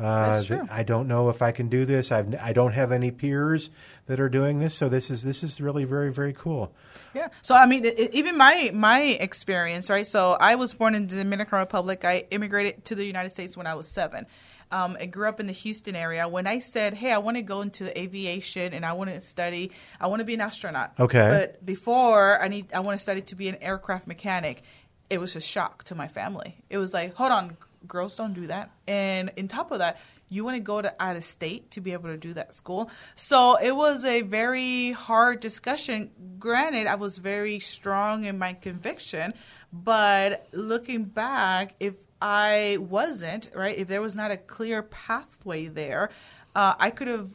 Uh. 0.00 0.42
I 0.71 0.83
don't 0.83 1.09
know 1.09 1.28
if 1.28 1.42
I 1.42 1.52
can 1.52 1.69
do 1.69 1.85
this. 1.85 2.11
I've, 2.11 2.35
I 2.40 2.52
don't 2.52 2.73
have 2.73 2.90
any 2.92 3.11
peers 3.11 3.71
that 4.07 4.19
are 4.19 4.28
doing 4.28 4.59
this, 4.59 4.75
so 4.75 4.88
this 4.88 5.11
is 5.11 5.23
this 5.23 5.42
is 5.42 5.61
really 5.61 5.85
very 5.85 6.12
very 6.12 6.33
cool. 6.33 6.73
Yeah. 7.14 7.28
So 7.42 7.54
I 7.54 7.66
mean, 7.66 7.85
it- 7.85 8.14
even 8.14 8.37
my 8.37 8.71
my 8.73 9.02
experience, 9.02 9.90
right? 9.90 10.07
So 10.07 10.37
I 10.40 10.54
was 10.54 10.73
born 10.75 10.95
in 10.95 11.07
the 11.07 11.16
Dominican 11.16 11.59
Republic. 11.59 12.04
I 12.04 12.25
immigrated 12.30 12.85
to 12.87 12.95
the 12.95 13.04
United 13.04 13.30
States 13.30 13.57
when 13.57 13.66
I 13.66 13.75
was 13.75 13.88
seven. 13.88 14.26
Um, 14.73 14.97
I 15.00 15.07
grew 15.07 15.28
up 15.28 15.40
in 15.40 15.49
the 15.49 15.52
Houston 15.52 15.97
area. 15.97 16.28
When 16.28 16.47
I 16.47 16.61
said, 16.61 16.95
"Hey, 16.95 17.12
I 17.12 17.19
want 17.19 17.37
to 17.37 17.42
go 17.42 17.61
into 17.61 17.90
aviation 17.99 18.73
and 18.73 18.87
I 18.87 18.92
want 18.92 19.11
to 19.11 19.21
study, 19.21 19.73
I 20.00 20.07
want 20.07 20.21
to 20.21 20.25
be 20.25 20.35
an 20.35 20.40
astronaut." 20.40 20.92
Okay. 20.99 21.19
But 21.28 21.66
before 21.66 22.40
I 22.40 22.47
need, 22.49 22.73
I 22.73 22.78
want 22.80 22.97
to 22.99 23.02
study 23.02 23.21
to 23.23 23.35
be 23.35 23.49
an 23.49 23.57
aircraft 23.61 24.07
mechanic. 24.07 24.62
It 25.11 25.19
was 25.19 25.35
a 25.35 25.40
shock 25.40 25.83
to 25.85 25.97
my 25.97 26.07
family. 26.07 26.62
It 26.71 26.78
was 26.78 26.95
like, 26.95 27.14
hold 27.14 27.33
on, 27.33 27.57
girls 27.87 28.15
don't 28.15 28.33
do 28.33 28.47
that. 28.49 28.71
And 28.87 29.31
in 29.37 29.49
top 29.49 29.71
of 29.71 29.79
that, 29.79 29.99
you 30.29 30.45
want 30.45 30.57
to 30.57 30.61
go 30.61 30.81
to 30.81 30.95
out 31.03 31.17
of 31.17 31.25
state 31.25 31.73
to 31.73 31.81
be 31.81 31.93
able 31.93 32.09
to 32.09 32.17
do 32.17 32.33
that 32.35 32.55
school. 32.55 32.91
So 33.15 33.57
it 33.57 33.75
was 33.75 34.05
a 34.05 34.23
very 34.23 34.93
hard 34.93 35.41
discussion. 35.41 36.11
Granted, 36.39 36.87
I 36.87 36.95
was 36.95 37.19
very 37.19 37.59
strong 37.59 38.25
in 38.25 38.39
my 38.39 38.53
conviction, 38.53 39.35
but 39.73 40.47
looking 40.53 41.05
back, 41.05 41.75
if 41.81 41.95
I 42.23 42.79
wasn't 42.81 43.51
right, 43.55 43.77
if 43.77 43.89
there 43.89 44.01
was 44.01 44.15
not 44.15 44.31
a 44.31 44.37
clear 44.37 44.83
pathway 44.83 45.67
there, 45.67 46.11
uh, 46.55 46.75
I 46.79 46.91
could 46.91 47.09
have 47.09 47.31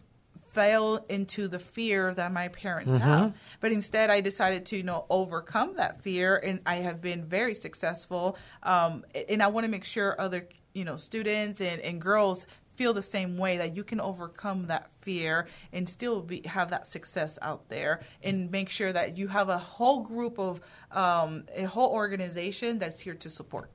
fell 0.56 1.06
into 1.10 1.48
the 1.48 1.60
fear 1.60 2.14
that 2.14 2.32
my 2.32 2.48
parents 2.48 2.96
have. 2.98 3.34
But 3.60 3.72
instead, 3.74 4.10
I 4.10 4.22
decided 4.22 4.66
to, 4.68 4.78
you 4.78 4.84
know, 4.84 5.06
overcome 5.10 5.76
that 5.76 6.02
fear, 6.02 6.38
and 6.38 6.62
I 6.66 6.76
have 6.76 7.02
been 7.02 7.26
very 7.26 7.54
successful. 7.54 8.38
Um, 8.64 9.04
and 9.30 9.44
I 9.44 9.48
want 9.48 9.66
to 9.66 9.72
make 9.72 9.84
sure 9.84 10.16
other, 10.20 10.48
you 10.74 10.86
know, 10.86 10.96
students 10.96 11.60
and, 11.62 11.82
and 11.82 12.02
girls 12.02 12.46
feel 12.76 12.94
the 12.94 13.02
same 13.02 13.38
way 13.38 13.58
that 13.58 13.76
you 13.76 13.84
can 13.84 14.00
overcome 14.02 14.68
that 14.68 14.90
fear 15.02 15.48
and 15.72 15.88
still 15.88 16.22
be, 16.22 16.42
have 16.46 16.70
that 16.70 16.88
success 16.88 17.38
out 17.42 17.70
there 17.70 18.02
and 18.24 18.52
make 18.52 18.70
sure 18.70 18.92
that 18.92 19.18
you 19.18 19.28
have 19.28 19.50
a 19.50 19.58
whole 19.58 20.02
group 20.04 20.38
of 20.40 20.62
um, 20.92 21.46
a 21.56 21.64
whole 21.64 21.92
organization 21.92 22.80
that's 22.80 23.00
here 23.00 23.16
to 23.16 23.30
support 23.30 23.70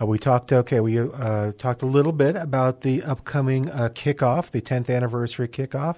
Uh, 0.00 0.06
we 0.06 0.18
talked. 0.18 0.52
Okay, 0.52 0.80
we 0.80 0.98
uh, 0.98 1.52
talked 1.52 1.82
a 1.82 1.86
little 1.86 2.12
bit 2.12 2.36
about 2.36 2.80
the 2.80 3.02
upcoming 3.02 3.70
uh, 3.70 3.88
kickoff, 3.90 4.50
the 4.50 4.60
10th 4.60 4.94
anniversary 4.94 5.48
kickoff. 5.48 5.96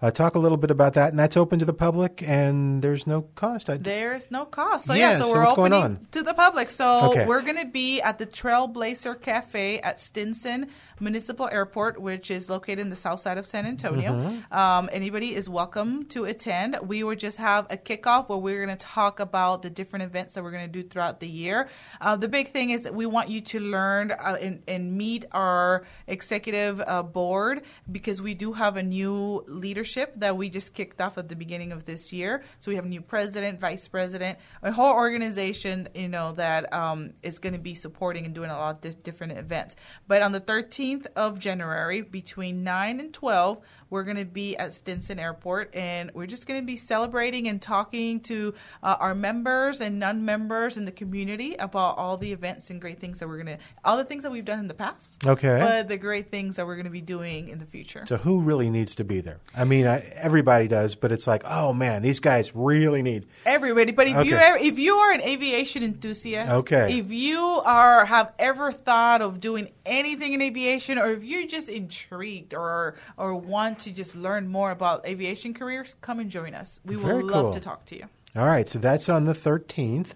Uh, 0.00 0.10
talk 0.10 0.34
a 0.34 0.38
little 0.38 0.56
bit 0.58 0.72
about 0.72 0.94
that, 0.94 1.10
and 1.10 1.18
that's 1.18 1.36
open 1.36 1.60
to 1.60 1.64
the 1.64 1.72
public, 1.72 2.24
and 2.26 2.82
there's 2.82 3.06
no 3.06 3.22
cost. 3.36 3.70
I, 3.70 3.76
There's 3.76 4.32
no 4.32 4.44
cost. 4.44 4.86
So 4.86 4.94
Yeah, 4.94 5.12
yeah, 5.12 5.18
so, 5.18 5.24
so 5.26 5.32
we're 5.32 5.46
opening 5.46 6.04
to 6.10 6.24
the 6.24 6.34
public. 6.34 6.72
So 6.72 7.10
Okay. 7.10 7.24
we're 7.24 7.42
going 7.42 7.58
to 7.58 7.66
be 7.66 8.00
at 8.00 8.18
the 8.18 8.26
Trailblazer 8.26 9.22
Cafe 9.22 9.78
at 9.78 10.00
Stinson 10.00 10.70
Municipal 11.02 11.48
Airport, 11.50 12.00
which 12.00 12.30
is 12.30 12.48
located 12.48 12.78
in 12.78 12.88
the 12.88 12.96
south 12.96 13.20
side 13.20 13.36
of 13.36 13.44
San 13.44 13.66
Antonio. 13.66 14.12
Mm-hmm. 14.12 14.54
Um, 14.54 14.88
anybody 14.92 15.34
is 15.34 15.48
welcome 15.48 16.04
to 16.06 16.24
attend. 16.24 16.76
We 16.86 17.02
will 17.02 17.16
just 17.16 17.38
have 17.38 17.66
a 17.70 17.76
kickoff 17.76 18.28
where 18.28 18.38
we're 18.38 18.64
going 18.64 18.76
to 18.76 18.86
talk 18.86 19.18
about 19.18 19.62
the 19.62 19.70
different 19.70 20.04
events 20.04 20.34
that 20.34 20.44
we're 20.44 20.52
going 20.52 20.66
to 20.66 20.72
do 20.72 20.88
throughout 20.88 21.18
the 21.18 21.28
year. 21.28 21.68
Uh, 22.00 22.14
the 22.14 22.28
big 22.28 22.52
thing 22.52 22.70
is 22.70 22.82
that 22.82 22.94
we 22.94 23.04
want 23.04 23.28
you 23.28 23.40
to 23.40 23.58
learn 23.58 24.12
uh, 24.12 24.36
and, 24.40 24.62
and 24.68 24.96
meet 24.96 25.24
our 25.32 25.84
executive 26.06 26.80
uh, 26.86 27.02
board 27.02 27.62
because 27.90 28.22
we 28.22 28.34
do 28.34 28.52
have 28.52 28.76
a 28.76 28.82
new 28.82 29.42
leadership 29.48 30.12
that 30.16 30.36
we 30.36 30.48
just 30.48 30.72
kicked 30.72 31.00
off 31.00 31.18
at 31.18 31.28
the 31.28 31.36
beginning 31.36 31.72
of 31.72 31.84
this 31.84 32.12
year. 32.12 32.44
So 32.60 32.70
we 32.70 32.76
have 32.76 32.84
a 32.84 32.88
new 32.88 33.02
president, 33.02 33.58
vice 33.58 33.88
president, 33.88 34.38
a 34.62 34.70
whole 34.70 34.94
organization, 34.94 35.88
you 35.96 36.08
know, 36.08 36.30
that 36.32 36.72
um, 36.72 37.14
is 37.24 37.40
going 37.40 37.54
to 37.54 37.58
be 37.58 37.74
supporting 37.74 38.24
and 38.24 38.34
doing 38.34 38.50
a 38.50 38.56
lot 38.56 38.76
of 38.76 38.80
di- 38.82 39.02
different 39.02 39.32
events. 39.36 39.74
But 40.06 40.22
on 40.22 40.30
the 40.30 40.40
13th 40.40 40.91
of 41.16 41.38
January, 41.38 42.02
between 42.02 42.64
9 42.64 43.00
and 43.00 43.12
12, 43.12 43.60
we're 43.92 44.04
going 44.04 44.16
to 44.16 44.24
be 44.24 44.56
at 44.56 44.72
Stinson 44.72 45.18
Airport, 45.18 45.74
and 45.76 46.10
we're 46.14 46.26
just 46.26 46.46
going 46.46 46.58
to 46.58 46.64
be 46.64 46.76
celebrating 46.78 47.46
and 47.46 47.60
talking 47.60 48.20
to 48.20 48.54
uh, 48.82 48.96
our 48.98 49.14
members 49.14 49.82
and 49.82 49.98
non-members 50.00 50.78
in 50.78 50.86
the 50.86 50.90
community 50.90 51.54
about 51.56 51.98
all 51.98 52.16
the 52.16 52.32
events 52.32 52.70
and 52.70 52.80
great 52.80 52.98
things 52.98 53.18
that 53.20 53.28
we're 53.28 53.36
going 53.42 53.58
to, 53.58 53.62
all 53.84 53.98
the 53.98 54.04
things 54.04 54.22
that 54.22 54.32
we've 54.32 54.46
done 54.46 54.58
in 54.60 54.66
the 54.66 54.72
past. 54.72 55.26
Okay. 55.26 55.58
But 55.60 55.88
the 55.88 55.98
great 55.98 56.30
things 56.30 56.56
that 56.56 56.64
we're 56.64 56.76
going 56.76 56.86
to 56.86 56.90
be 56.90 57.02
doing 57.02 57.50
in 57.50 57.58
the 57.58 57.66
future. 57.66 58.06
so 58.06 58.16
who 58.16 58.40
really 58.40 58.70
needs 58.70 58.94
to 58.94 59.04
be 59.04 59.20
there? 59.20 59.40
I 59.54 59.64
mean, 59.64 59.86
I, 59.86 59.98
everybody 60.14 60.68
does, 60.68 60.94
but 60.94 61.12
it's 61.12 61.26
like, 61.26 61.42
oh 61.44 61.74
man, 61.74 62.00
these 62.00 62.18
guys 62.18 62.56
really 62.56 63.02
need. 63.02 63.26
Everybody, 63.44 63.92
but 63.92 64.06
if 64.06 64.24
you 64.24 64.36
Okay. 64.36 64.42
ever, 64.46 64.56
if 64.56 64.78
you 64.78 64.94
are 64.94 65.12
an 65.12 65.20
aviation 65.20 65.82
enthusiast, 65.82 66.50
Okay. 66.50 66.98
if 66.98 67.10
you 67.10 67.38
are 67.66 68.06
have 68.06 68.32
ever 68.38 68.72
thought 68.72 69.20
of 69.20 69.38
doing 69.38 69.70
anything 69.84 70.32
in 70.32 70.40
aviation, 70.40 70.96
or 70.96 71.10
if 71.10 71.22
you're 71.22 71.46
just 71.46 71.68
intrigued 71.68 72.54
or 72.54 72.94
or 73.18 73.34
want 73.34 73.81
to 73.82 73.90
just 73.90 74.14
learn 74.16 74.48
more 74.48 74.70
about 74.70 75.06
aviation 75.06 75.54
careers, 75.54 75.96
come 76.00 76.18
and 76.20 76.30
join 76.30 76.54
us. 76.54 76.80
We 76.84 76.96
Very 76.96 77.22
would 77.22 77.32
love 77.32 77.44
cool. 77.44 77.54
to 77.54 77.60
talk 77.60 77.84
to 77.86 77.96
you. 77.96 78.08
All 78.36 78.46
right, 78.46 78.68
so 78.68 78.78
that's 78.78 79.08
on 79.08 79.24
the 79.24 79.34
13th. 79.34 80.12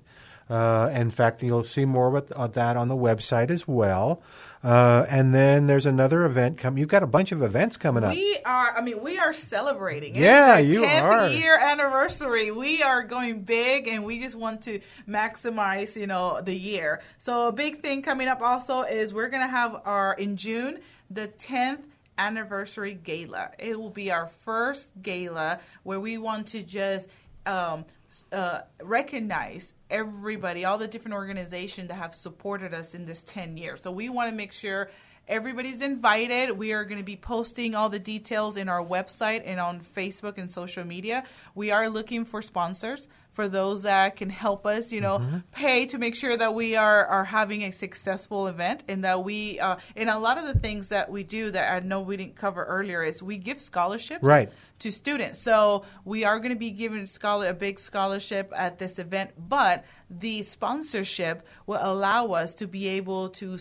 Uh, 0.49 0.91
in 0.95 1.11
fact, 1.11 1.43
you'll 1.43 1.65
see 1.65 1.85
more 1.85 2.07
about 2.09 2.31
uh, 2.33 2.47
that 2.47 2.77
on 2.77 2.89
the 2.89 2.95
website 2.95 3.51
as 3.51 3.67
well. 3.67 4.23
Uh, 4.63 5.05
and 5.09 5.35
then 5.35 5.67
there's 5.67 5.87
another 5.87 6.25
event 6.25 6.59
coming. 6.59 6.79
You've 6.79 6.89
got 6.89 7.03
a 7.03 7.07
bunch 7.07 7.31
of 7.31 7.43
events 7.43 7.77
coming 7.77 8.05
up. 8.05 8.15
We 8.15 8.39
are, 8.45 8.77
I 8.77 8.81
mean, 8.81 9.03
we 9.03 9.19
are 9.19 9.33
celebrating. 9.33 10.15
Yeah, 10.15 10.59
you 10.59 10.81
10th 10.81 11.03
are. 11.03 11.29
year 11.29 11.59
anniversary. 11.59 12.51
We 12.51 12.83
are 12.83 13.03
going 13.03 13.43
big 13.43 13.87
and 13.89 14.05
we 14.05 14.21
just 14.21 14.35
want 14.35 14.63
to 14.63 14.81
maximize, 15.09 15.97
you 15.97 16.07
know, 16.07 16.41
the 16.41 16.55
year. 16.55 17.03
So 17.19 17.49
a 17.49 17.53
big 17.53 17.81
thing 17.81 18.03
coming 18.03 18.29
up 18.29 18.41
also 18.41 18.83
is 18.83 19.13
we're 19.13 19.29
going 19.29 19.43
to 19.43 19.49
have 19.49 19.81
our, 19.85 20.15
in 20.15 20.37
June, 20.37 20.79
the 21.11 21.29
10th 21.29 21.85
anniversary 22.19 22.95
gala. 22.95 23.51
It 23.59 23.79
will 23.79 23.91
be 23.91 24.11
our 24.11 24.29
first 24.29 24.93
gala 25.03 25.61
where 25.83 26.01
we 26.01 26.19
want 26.19 26.49
to 26.49 26.63
just 26.63 27.09
um, 27.47 27.85
uh, 28.33 28.61
recognize 28.83 29.75
everybody, 29.91 30.65
all 30.65 30.79
the 30.79 30.89
different 30.89 31.15
organizations 31.15 31.89
that 31.89 31.95
have 31.95 32.15
supported 32.15 32.75
us 32.75 32.95
in 32.95 33.07
this 33.07 33.23
10 33.23 33.57
years. 33.57 33.83
So 33.83 33.91
we 33.91 34.09
want 34.09 34.31
to 34.31 34.37
make 34.37 34.53
sure 34.53 34.91
everybody's 35.29 35.83
invited. 35.83 36.53
We 36.53 36.73
are 36.73 36.85
going 36.85 36.99
to 36.99 37.05
be 37.05 37.17
posting 37.17 37.75
all 37.75 37.89
the 37.89 37.99
details 37.99 38.57
in 38.57 38.69
our 38.69 38.85
website 38.85 39.43
and 39.45 39.61
on 39.61 39.81
Facebook 39.81 40.39
and 40.39 40.51
social 40.51 40.85
media. 40.85 41.25
We 41.55 41.71
are 41.71 41.89
looking 41.89 42.25
for 42.25 42.43
sponsors 42.43 43.09
for 43.37 43.49
those 43.49 43.83
that 43.83 44.17
can 44.17 44.31
help 44.31 44.65
us, 44.65 44.91
you 44.91 45.01
know, 45.03 45.43
pay 45.53 45.85
to 45.87 45.99
make 45.99 46.15
sure 46.17 46.35
that 46.37 46.55
we 46.55 46.75
are, 46.75 47.05
are 47.07 47.25
having 47.25 47.63
a 47.65 47.71
successful 47.71 48.47
event 48.47 48.83
and 48.89 49.05
that 49.05 49.23
we, 49.23 49.61
uh, 49.61 49.77
and 49.95 50.09
a 50.09 50.19
lot 50.19 50.39
of 50.39 50.47
the 50.47 50.59
things 50.59 50.89
that 50.89 51.11
we 51.11 51.23
do 51.23 51.51
that 51.51 51.71
I 51.71 51.87
know 51.87 52.01
we 52.01 52.17
didn't 52.17 52.37
cover 52.37 52.65
earlier 52.65 53.03
is 53.03 53.23
we 53.23 53.37
give 53.37 53.61
scholarships 53.61 54.23
Right. 54.25 54.51
to 54.79 54.91
students. 54.91 55.39
So 55.39 55.85
we 56.07 56.25
are 56.25 56.39
going 56.39 56.55
to 56.55 56.59
be 56.59 56.71
giving 56.71 57.05
scholar 57.05 57.49
a 57.49 57.55
big 57.55 57.79
scholarship 57.79 58.53
at 58.57 58.79
this 58.79 58.99
event, 58.99 59.33
but 59.37 59.85
the 60.09 60.43
sponsorship 60.43 61.47
will 61.67 61.81
allow 61.83 62.29
us 62.29 62.55
to 62.55 62.67
be 62.67 62.89
able 62.89 63.29
to 63.41 63.59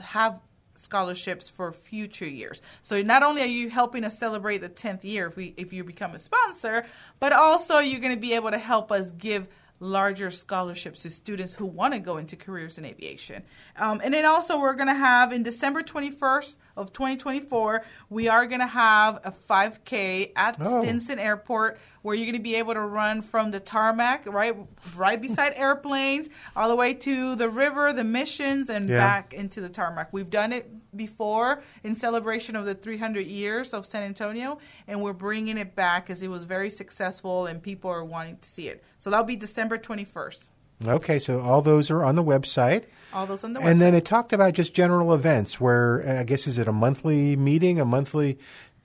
have 0.00 0.38
scholarships 0.76 1.48
for 1.48 1.72
future 1.72 2.28
years. 2.28 2.62
So 2.82 3.02
not 3.02 3.22
only 3.22 3.42
are 3.42 3.46
you 3.46 3.70
helping 3.70 4.04
us 4.04 4.18
celebrate 4.18 4.58
the 4.58 4.68
10th 4.68 5.04
year 5.04 5.26
if 5.26 5.36
we 5.36 5.54
if 5.56 5.72
you 5.72 5.84
become 5.84 6.14
a 6.14 6.18
sponsor, 6.18 6.86
but 7.20 7.32
also 7.32 7.78
you're 7.78 8.00
going 8.00 8.14
to 8.14 8.20
be 8.20 8.34
able 8.34 8.50
to 8.50 8.58
help 8.58 8.92
us 8.92 9.12
give 9.12 9.48
larger 9.80 10.30
scholarships 10.30 11.02
to 11.02 11.10
students 11.10 11.54
who 11.54 11.66
want 11.66 11.92
to 11.92 12.00
go 12.00 12.16
into 12.16 12.36
careers 12.36 12.78
in 12.78 12.84
aviation. 12.84 13.42
Um, 13.76 14.00
and 14.02 14.14
then 14.14 14.24
also 14.24 14.58
we're 14.58 14.74
going 14.74 14.88
to 14.88 14.94
have 14.94 15.32
in 15.32 15.42
December 15.42 15.82
21st 15.82 16.56
of 16.76 16.92
2024, 16.92 17.82
we 18.10 18.28
are 18.28 18.46
going 18.46 18.60
to 18.60 18.66
have 18.66 19.20
a 19.24 19.32
5K 19.32 20.32
at 20.36 20.56
Oh. 20.60 20.80
Stinson 20.80 21.18
Airport 21.18 21.78
where 22.02 22.14
you're 22.14 22.26
going 22.26 22.36
to 22.36 22.42
be 22.42 22.54
able 22.54 22.74
to 22.74 22.80
run 22.80 23.20
from 23.20 23.50
the 23.50 23.58
tarmac, 23.58 24.22
right, 24.26 24.54
right 24.96 25.20
beside 25.20 25.52
airplanes, 25.56 26.28
all 26.54 26.68
the 26.68 26.76
way 26.76 26.94
to 26.94 27.34
the 27.34 27.48
river, 27.48 27.92
the 27.92 28.04
missions, 28.04 28.70
and 28.70 28.88
Yeah. 28.88 28.98
back 28.98 29.34
into 29.34 29.60
the 29.60 29.68
tarmac. 29.68 30.12
We've 30.12 30.30
done 30.30 30.52
it 30.52 30.70
before 30.96 31.62
in 31.82 31.94
celebration 31.94 32.54
of 32.56 32.64
the 32.64 32.74
300 32.74 33.26
years 33.26 33.74
of 33.74 33.84
San 33.84 34.02
Antonio, 34.04 34.58
and 34.86 35.02
we're 35.02 35.12
bringing 35.12 35.58
it 35.58 35.74
back 35.74 36.06
because 36.06 36.22
it 36.22 36.28
was 36.28 36.44
very 36.44 36.70
successful 36.70 37.46
and 37.46 37.60
people 37.62 37.90
are 37.90 38.04
wanting 38.04 38.38
to 38.38 38.48
see 38.48 38.68
it. 38.68 38.84
So 38.98 39.10
that'll 39.10 39.24
be 39.26 39.36
December 39.36 39.76
21st. 39.78 40.48
Okay, 40.84 41.18
so 41.18 41.40
all 41.40 41.62
those 41.62 41.90
are 41.90 42.04
on 42.04 42.16
the 42.16 42.24
website. 42.24 42.84
All 43.12 43.26
those 43.26 43.44
on 43.44 43.52
the 43.54 43.60
website. 43.60 43.70
And 43.70 43.80
then 43.80 43.94
it 43.94 44.04
talked 44.04 44.32
about 44.32 44.52
just 44.54 44.74
general 44.74 45.14
events 45.14 45.60
where 45.60 46.04
uh, 46.06 46.20
I 46.20 46.24
guess 46.24 46.46
is 46.46 46.58
it 46.58 46.68
a 46.68 46.72
monthly 46.72 47.36
meeting, 47.36 47.80
a 47.80 47.84
monthly 47.84 48.38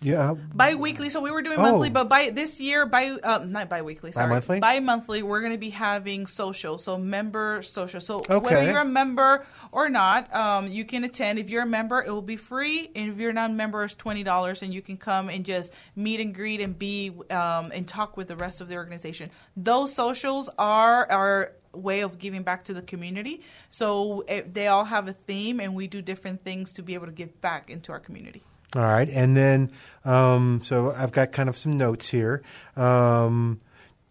Yeah. 0.04 0.34
Bi-weekly, 0.34 1.12
so 1.12 1.22
we 1.22 1.30
were 1.30 1.44
doing 1.44 1.60
Oh. 1.60 1.62
monthly, 1.62 1.92
but 1.92 2.10
by 2.10 2.32
this 2.34 2.60
year, 2.60 2.88
by 2.88 3.18
uh, 3.22 3.46
not 3.46 3.70
bi-weekly, 3.70 4.12
sorry, 4.12 4.26
Bi-monthly? 4.28 4.60
Bi-monthly, 4.60 5.22
we're 5.22 5.42
going 5.42 5.52
to 5.52 5.60
be 5.60 5.70
having 5.70 6.26
social, 6.26 6.80
so 6.80 6.98
member 6.98 7.62
social. 7.62 8.02
So 8.02 8.20
Okay. 8.22 8.40
whether 8.40 8.64
you're 8.64 8.82
a 8.82 8.86
member 8.86 9.46
or 9.72 9.90
not, 9.90 10.34
um, 10.34 10.68
you 10.68 10.86
can 10.86 11.04
attend. 11.04 11.38
If 11.38 11.52
you're 11.52 11.64
a 11.64 11.68
member, 11.68 12.02
it 12.02 12.10
will 12.12 12.24
be 12.24 12.38
free, 12.38 12.90
and 12.96 13.12
if 13.12 13.20
you're 13.20 13.32
not 13.34 13.52
a 13.52 13.54
member, 13.54 13.84
it's 13.84 13.94
twenty 13.94 14.24
dollars, 14.24 14.64
and 14.64 14.74
you 14.74 14.82
can 14.82 14.98
come 14.98 15.30
and 15.30 15.46
just 15.46 15.72
meet 15.96 16.20
and 16.20 16.34
greet 16.34 16.62
and 16.62 16.80
be 16.80 17.12
um, 17.30 17.72
and 17.72 17.88
talk 17.88 18.18
with 18.18 18.28
the 18.28 18.36
rest 18.36 18.60
of 18.60 18.70
the 18.70 18.78
organization. 18.78 19.30
Those 19.56 19.94
socials 19.94 20.50
are 20.58 21.06
our 21.12 21.52
way 21.74 22.02
of 22.02 22.20
giving 22.20 22.44
back 22.44 22.64
to 22.66 22.74
the 22.74 22.82
community. 22.82 23.42
So 23.70 24.24
eh, 24.28 24.42
they 24.52 24.68
all 24.68 24.86
have 24.86 25.08
a 25.08 25.14
theme, 25.14 25.60
and 25.60 25.76
we 25.76 25.88
do 25.88 26.02
different 26.02 26.44
things 26.44 26.72
to 26.74 26.84
be 26.84 26.94
able 26.94 27.08
to 27.08 27.12
give 27.12 27.40
back 27.42 27.70
into 27.70 27.92
our 27.92 28.00
community. 28.00 28.44
All 28.76 28.84
right, 28.84 29.10
and 29.10 29.36
then 29.36 29.72
um, 30.06 30.62
so 30.64 30.92
I've 30.92 31.12
got 31.12 31.32
kind 31.34 31.50
of 31.50 31.58
some 31.58 31.76
notes 31.76 32.10
here. 32.10 32.42
Um, 32.78 33.60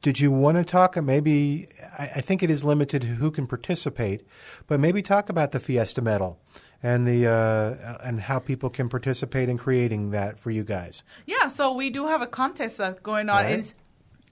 did 0.02 0.20
you 0.20 0.30
want 0.30 0.56
to 0.56 0.64
talk? 0.64 0.96
uh, 0.96 1.02
Maybe 1.02 1.68
I, 1.98 2.10
I 2.16 2.20
think 2.20 2.42
it 2.42 2.50
is 2.50 2.64
limited 2.64 3.02
to 3.02 3.08
who 3.08 3.30
can 3.30 3.46
participate, 3.46 4.26
but 4.66 4.80
maybe 4.80 5.02
talk 5.02 5.28
about 5.28 5.52
the 5.52 5.60
Fiesta 5.60 6.02
Medal 6.02 6.38
and 6.82 7.06
the 7.06 7.26
uh, 7.26 7.98
and 8.02 8.22
how 8.22 8.38
people 8.38 8.70
can 8.70 8.88
participate 8.88 9.48
in 9.48 9.58
creating 9.58 10.10
that 10.10 10.38
for 10.38 10.50
you 10.50 10.64
guys. 10.64 11.02
Yeah, 11.26 11.48
so 11.48 11.72
we 11.72 11.90
do 11.90 12.06
have 12.06 12.22
a 12.22 12.26
contest 12.26 12.78
that's 12.78 13.00
going 13.00 13.28
on. 13.28 13.44
Right. 13.44 13.58
It's 13.60 13.74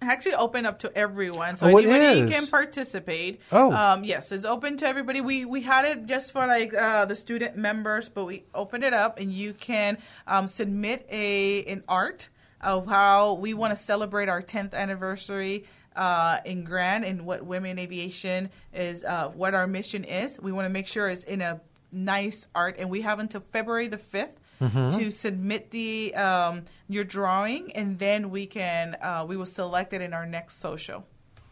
actually 0.01 0.35
open 0.35 0.67
up 0.67 0.79
to 0.81 0.97
everyone, 0.97 1.57
so 1.57 1.67
Oh, 1.67 1.77
anybody 1.79 2.31
can 2.33 2.47
participate. 2.47 3.41
Oh. 3.53 3.73
um, 3.73 4.05
yes, 4.05 4.33
it's 4.33 4.45
open 4.45 4.77
to 4.79 4.87
everybody. 4.87 5.21
We 5.21 5.45
we 5.45 5.63
had 5.63 5.85
it 5.85 6.07
just 6.07 6.33
for 6.33 6.47
like 6.47 6.75
uh, 6.75 7.05
the 7.05 7.17
student 7.17 7.57
members, 7.57 8.09
but 8.09 8.25
we 8.25 8.45
opened 8.55 8.85
it 8.85 8.93
up, 8.95 9.19
and 9.19 9.33
you 9.33 9.53
can 9.55 9.99
um, 10.27 10.49
submit 10.49 11.07
a 11.11 11.65
an 11.65 11.83
art 11.89 12.29
of 12.61 12.87
how 12.87 13.35
we 13.35 13.55
want 13.55 13.71
to 13.71 13.77
celebrate 13.77 14.29
our 14.29 14.43
10th 14.43 14.75
anniversary 14.75 15.65
uh, 15.95 16.39
in 16.45 16.65
Grand 16.65 17.05
and 17.05 17.25
what 17.25 17.45
women 17.47 17.73
in 17.73 17.79
aviation 17.79 18.51
is, 18.75 19.05
uh, 19.05 19.29
what 19.29 19.55
our 19.55 19.67
mission 19.69 20.03
is. 20.05 20.41
We 20.41 20.51
want 20.51 20.65
to 20.67 20.71
make 20.71 20.89
sure 20.89 21.09
it's 21.09 21.23
in 21.25 21.41
a 21.41 21.61
nice 21.93 22.47
art, 22.55 22.77
and 22.79 22.91
we 22.91 23.03
have 23.03 23.21
until 23.21 23.41
February 23.41 23.87
the 23.87 23.97
5th 23.97 24.33
to 24.59 25.11
submit 25.11 25.71
the 25.71 26.15
um, 26.15 26.65
your 26.89 27.05
drawing, 27.05 27.73
and 27.73 27.99
then 27.99 28.31
we 28.31 28.47
can 28.47 28.97
uh, 29.01 29.25
we 29.29 29.37
will 29.37 29.47
select 29.47 29.93
it 29.93 30.03
in 30.03 30.13
our 30.13 30.27
next 30.27 30.61
social. 30.61 31.05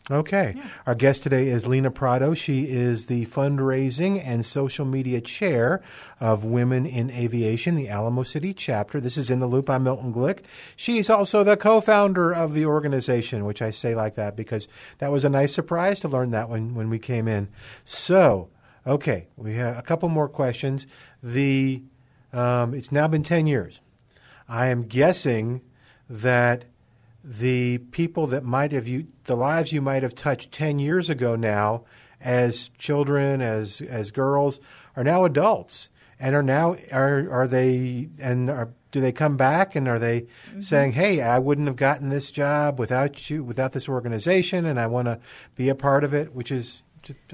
Okay. 0.09 0.55
Our 0.87 0.95
guest 0.95 1.25
today 1.25 1.49
is 1.49 1.67
Lena 1.67 1.91
Prado. 1.91 2.33
She 2.33 2.63
is 2.63 3.09
the 3.09 3.27
fundraising 3.27 4.25
and 4.25 4.47
social 4.47 4.85
media 4.85 5.21
chair 5.21 5.83
of 6.21 6.45
Women 6.45 6.87
in 6.87 7.11
Aviation, 7.11 7.75
the 7.75 7.89
Alamo 7.89 8.23
City 8.23 8.55
chapter. 8.55 9.01
This 9.01 9.17
is 9.17 9.31
In 9.31 9.41
the 9.41 9.49
Loop. 9.49 9.69
I'm 9.69 9.83
Milton 9.83 10.15
Glick. 10.15 10.45
She's 10.77 11.11
also 11.11 11.43
the 11.43 11.57
co 11.57 11.81
founder 11.81 12.33
of 12.33 12.55
the 12.55 12.67
organization, 12.67 13.45
which 13.45 13.61
I 13.61 13.73
say 13.73 13.97
like 13.97 14.15
that 14.15 14.37
because 14.37 14.69
that 14.99 15.11
was 15.11 15.25
a 15.25 15.29
nice 15.29 15.53
surprise 15.53 15.99
to 16.01 16.09
learn 16.09 16.31
that 16.31 16.49
when, 16.49 16.77
when 16.77 16.89
we 16.89 17.01
came 17.01 17.27
in. 17.27 17.49
So, 17.83 18.51
okay, 18.87 19.27
we 19.37 19.55
have 19.55 19.77
a 19.77 19.83
couple 19.83 20.09
more 20.09 20.29
questions. 20.29 20.87
The 21.21 21.83
um, 22.37 22.75
It's 22.75 22.93
now 22.93 23.09
been 23.09 23.23
10 23.23 23.47
years. 23.47 23.81
I 24.49 24.67
am 24.67 24.85
guessing 24.85 25.63
that 26.09 26.67
the 27.25 27.79
people 27.79 28.29
that 28.29 28.45
might 28.45 28.71
have 28.71 28.87
you 28.87 29.09
the 29.25 29.37
lives 29.37 29.73
you 29.73 29.83
might 29.83 30.05
have 30.05 30.15
touched 30.15 30.53
10 30.53 30.79
years 30.79 31.11
ago 31.11 31.35
now 31.35 31.83
as 32.21 32.69
children 32.79 33.41
as 33.41 33.81
as 33.81 34.13
girls 34.13 34.61
are 34.95 35.03
now 35.03 35.25
adults 35.25 35.91
and 36.21 36.37
are 36.37 36.43
now 36.43 36.77
are 36.93 37.29
are 37.29 37.49
they 37.49 38.09
and 38.21 38.49
are 38.49 38.71
do 38.93 39.01
they 39.01 39.11
come 39.11 39.37
back 39.37 39.75
and 39.75 39.89
are 39.89 39.99
they 39.99 40.25
saying 40.61 40.93
hey 40.93 41.21
I 41.21 41.41
wouldn't 41.41 41.67
have 41.67 41.77
gotten 41.77 42.09
this 42.09 42.31
job 42.31 42.79
without 42.79 43.29
you 43.29 43.43
without 43.43 43.73
this 43.73 43.89
organization 43.89 44.65
and 44.65 44.79
I 44.79 44.87
want 44.87 45.07
to 45.07 45.19
be 45.57 45.69
a 45.69 45.75
part 45.75 46.05
of 46.05 46.15
it 46.15 46.33
which 46.33 46.53
is 46.53 46.83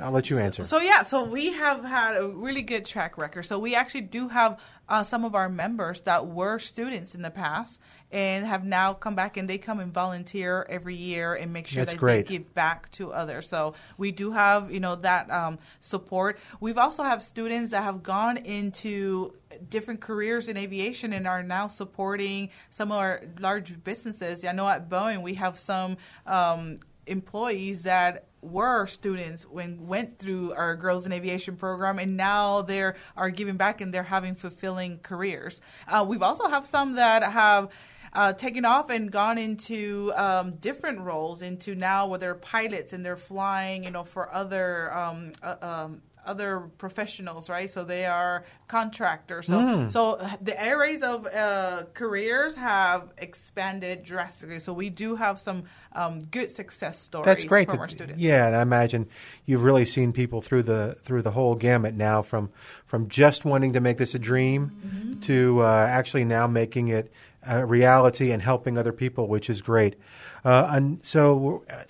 I'll 0.00 0.10
let 0.10 0.30
you 0.30 0.38
answer 0.38 0.64
So 0.64 0.80
yeah, 0.80 1.02
so 1.02 1.24
we 1.24 1.52
have 1.52 1.84
had 1.84 2.16
a 2.16 2.28
really 2.28 2.62
good 2.62 2.84
track 2.84 3.18
record. 3.18 3.44
So 3.44 3.58
we 3.58 3.74
actually 3.74 4.02
do 4.02 4.28
have 4.28 4.60
uh, 4.88 5.02
some 5.02 5.24
of 5.24 5.34
our 5.34 5.48
members 5.48 6.02
that 6.02 6.26
were 6.26 6.58
students 6.58 7.14
in 7.14 7.22
the 7.22 7.30
past 7.30 7.80
and 8.10 8.44
have 8.46 8.64
now 8.64 8.92
come 8.92 9.14
back 9.14 9.36
and 9.36 9.48
they 9.48 9.56
come 9.56 9.80
and 9.80 9.92
volunteer 9.92 10.66
every 10.68 10.94
year 10.94 11.34
and 11.34 11.52
make 11.52 11.66
sure 11.66 11.82
That's 11.82 11.92
that 11.92 11.98
great. 11.98 12.26
they 12.28 12.38
give 12.38 12.52
back 12.52 12.90
to 12.92 13.12
others. 13.12 13.48
So 13.48 13.74
we 13.96 14.12
do 14.12 14.32
have 14.32 14.70
you 14.70 14.80
know 14.80 14.96
that 14.96 15.30
um, 15.30 15.58
support. 15.80 16.38
We've 16.60 16.78
also 16.78 17.02
have 17.02 17.22
students 17.22 17.70
that 17.70 17.82
have 17.82 18.02
gone 18.02 18.36
into 18.36 19.34
different 19.70 20.00
careers 20.00 20.48
in 20.48 20.56
aviation 20.56 21.12
and 21.12 21.26
are 21.26 21.42
now 21.42 21.68
supporting 21.68 22.50
some 22.70 22.92
of 22.92 22.98
our 22.98 23.22
large 23.40 23.82
businesses. 23.82 24.44
I 24.44 24.52
know 24.52 24.68
at 24.68 24.88
Boeing 24.88 25.22
we 25.22 25.34
have 25.34 25.58
some 25.58 25.96
um, 26.26 26.80
employees 27.06 27.84
that 27.84 28.26
were 28.42 28.86
students 28.86 29.46
when 29.46 29.86
went 29.86 30.18
through 30.18 30.52
our 30.52 30.74
girls 30.74 31.06
in 31.06 31.12
aviation 31.12 31.56
program 31.56 31.98
and 31.98 32.16
now 32.16 32.62
they're 32.62 32.96
are 33.16 33.30
giving 33.30 33.56
back 33.56 33.80
and 33.80 33.94
they're 33.94 34.02
having 34.02 34.34
fulfilling 34.34 34.98
careers. 34.98 35.60
Uh, 35.88 36.04
we've 36.06 36.22
also 36.22 36.48
have 36.48 36.66
some 36.66 36.94
that 36.94 37.22
have 37.22 37.70
uh, 38.12 38.32
taken 38.32 38.64
off 38.64 38.90
and 38.90 39.10
gone 39.10 39.38
into 39.38 40.12
um, 40.16 40.56
different 40.56 41.00
roles 41.00 41.40
into 41.40 41.74
now 41.74 42.06
where 42.06 42.18
they're 42.18 42.34
pilots 42.34 42.92
and 42.92 43.06
they're 43.06 43.16
flying 43.16 43.84
you 43.84 43.90
know 43.90 44.04
for 44.04 44.32
other 44.34 44.92
um, 44.94 45.32
uh, 45.42 45.56
um, 45.62 46.02
other 46.24 46.60
professionals, 46.78 47.50
right? 47.50 47.70
So 47.70 47.84
they 47.84 48.06
are 48.06 48.44
contractors. 48.68 49.46
So, 49.46 49.88
so 49.88 50.16
the 50.40 50.60
areas 50.62 51.02
of 51.02 51.26
uh, 51.26 51.84
careers 51.94 52.54
have 52.54 53.10
expanded 53.18 54.04
drastically. 54.04 54.60
So 54.60 54.72
we 54.72 54.88
do 54.90 55.16
have 55.16 55.38
some 55.40 55.64
um, 55.92 56.20
good 56.20 56.50
success 56.50 56.98
stories 57.00 57.26
That's 57.26 57.44
great. 57.44 57.68
from 57.68 57.76
that- 57.76 57.82
our 57.82 57.88
students. 57.88 58.22
Yeah, 58.22 58.46
and 58.46 58.56
I 58.56 58.62
imagine 58.62 59.08
you've 59.46 59.64
really 59.64 59.84
seen 59.84 60.12
people 60.12 60.40
through 60.42 60.62
the 60.64 60.96
through 61.02 61.22
the 61.22 61.32
whole 61.32 61.54
gamut 61.54 61.94
now, 61.94 62.22
from 62.22 62.50
from 62.86 63.08
just 63.08 63.44
wanting 63.44 63.72
to 63.72 63.80
make 63.80 63.96
this 63.98 64.14
a 64.14 64.18
dream 64.18 64.70
Mm-hmm. 64.86 65.20
to 65.20 65.60
uh, 65.62 65.86
actually 65.88 66.24
now 66.24 66.46
making 66.46 66.88
it 66.88 67.12
a 67.46 67.66
reality 67.66 68.30
and 68.30 68.42
helping 68.42 68.78
other 68.78 68.92
people, 68.92 69.26
which 69.26 69.50
is 69.50 69.60
great. 69.60 69.96
Uh, 70.44 70.68
and 70.70 71.04
so, 71.04 71.64
uh, 71.70 71.82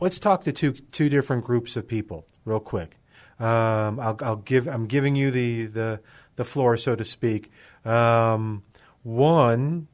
let's 0.00 0.18
talk 0.18 0.42
to 0.44 0.52
two 0.52 0.72
two 0.72 1.08
different 1.08 1.44
groups 1.44 1.76
of 1.76 1.86
people 1.86 2.26
real 2.44 2.60
quick. 2.60 2.96
Um, 3.40 3.98
I'll, 3.98 4.18
I'll 4.22 4.36
give 4.36 4.68
I'm 4.68 4.86
giving 4.86 5.16
you 5.16 5.30
the 5.30 5.66
the 5.66 6.00
the 6.36 6.44
floor, 6.44 6.76
so 6.76 6.94
to 6.94 7.04
speak. 7.04 7.50
Um, 7.84 8.62
one 9.02 9.88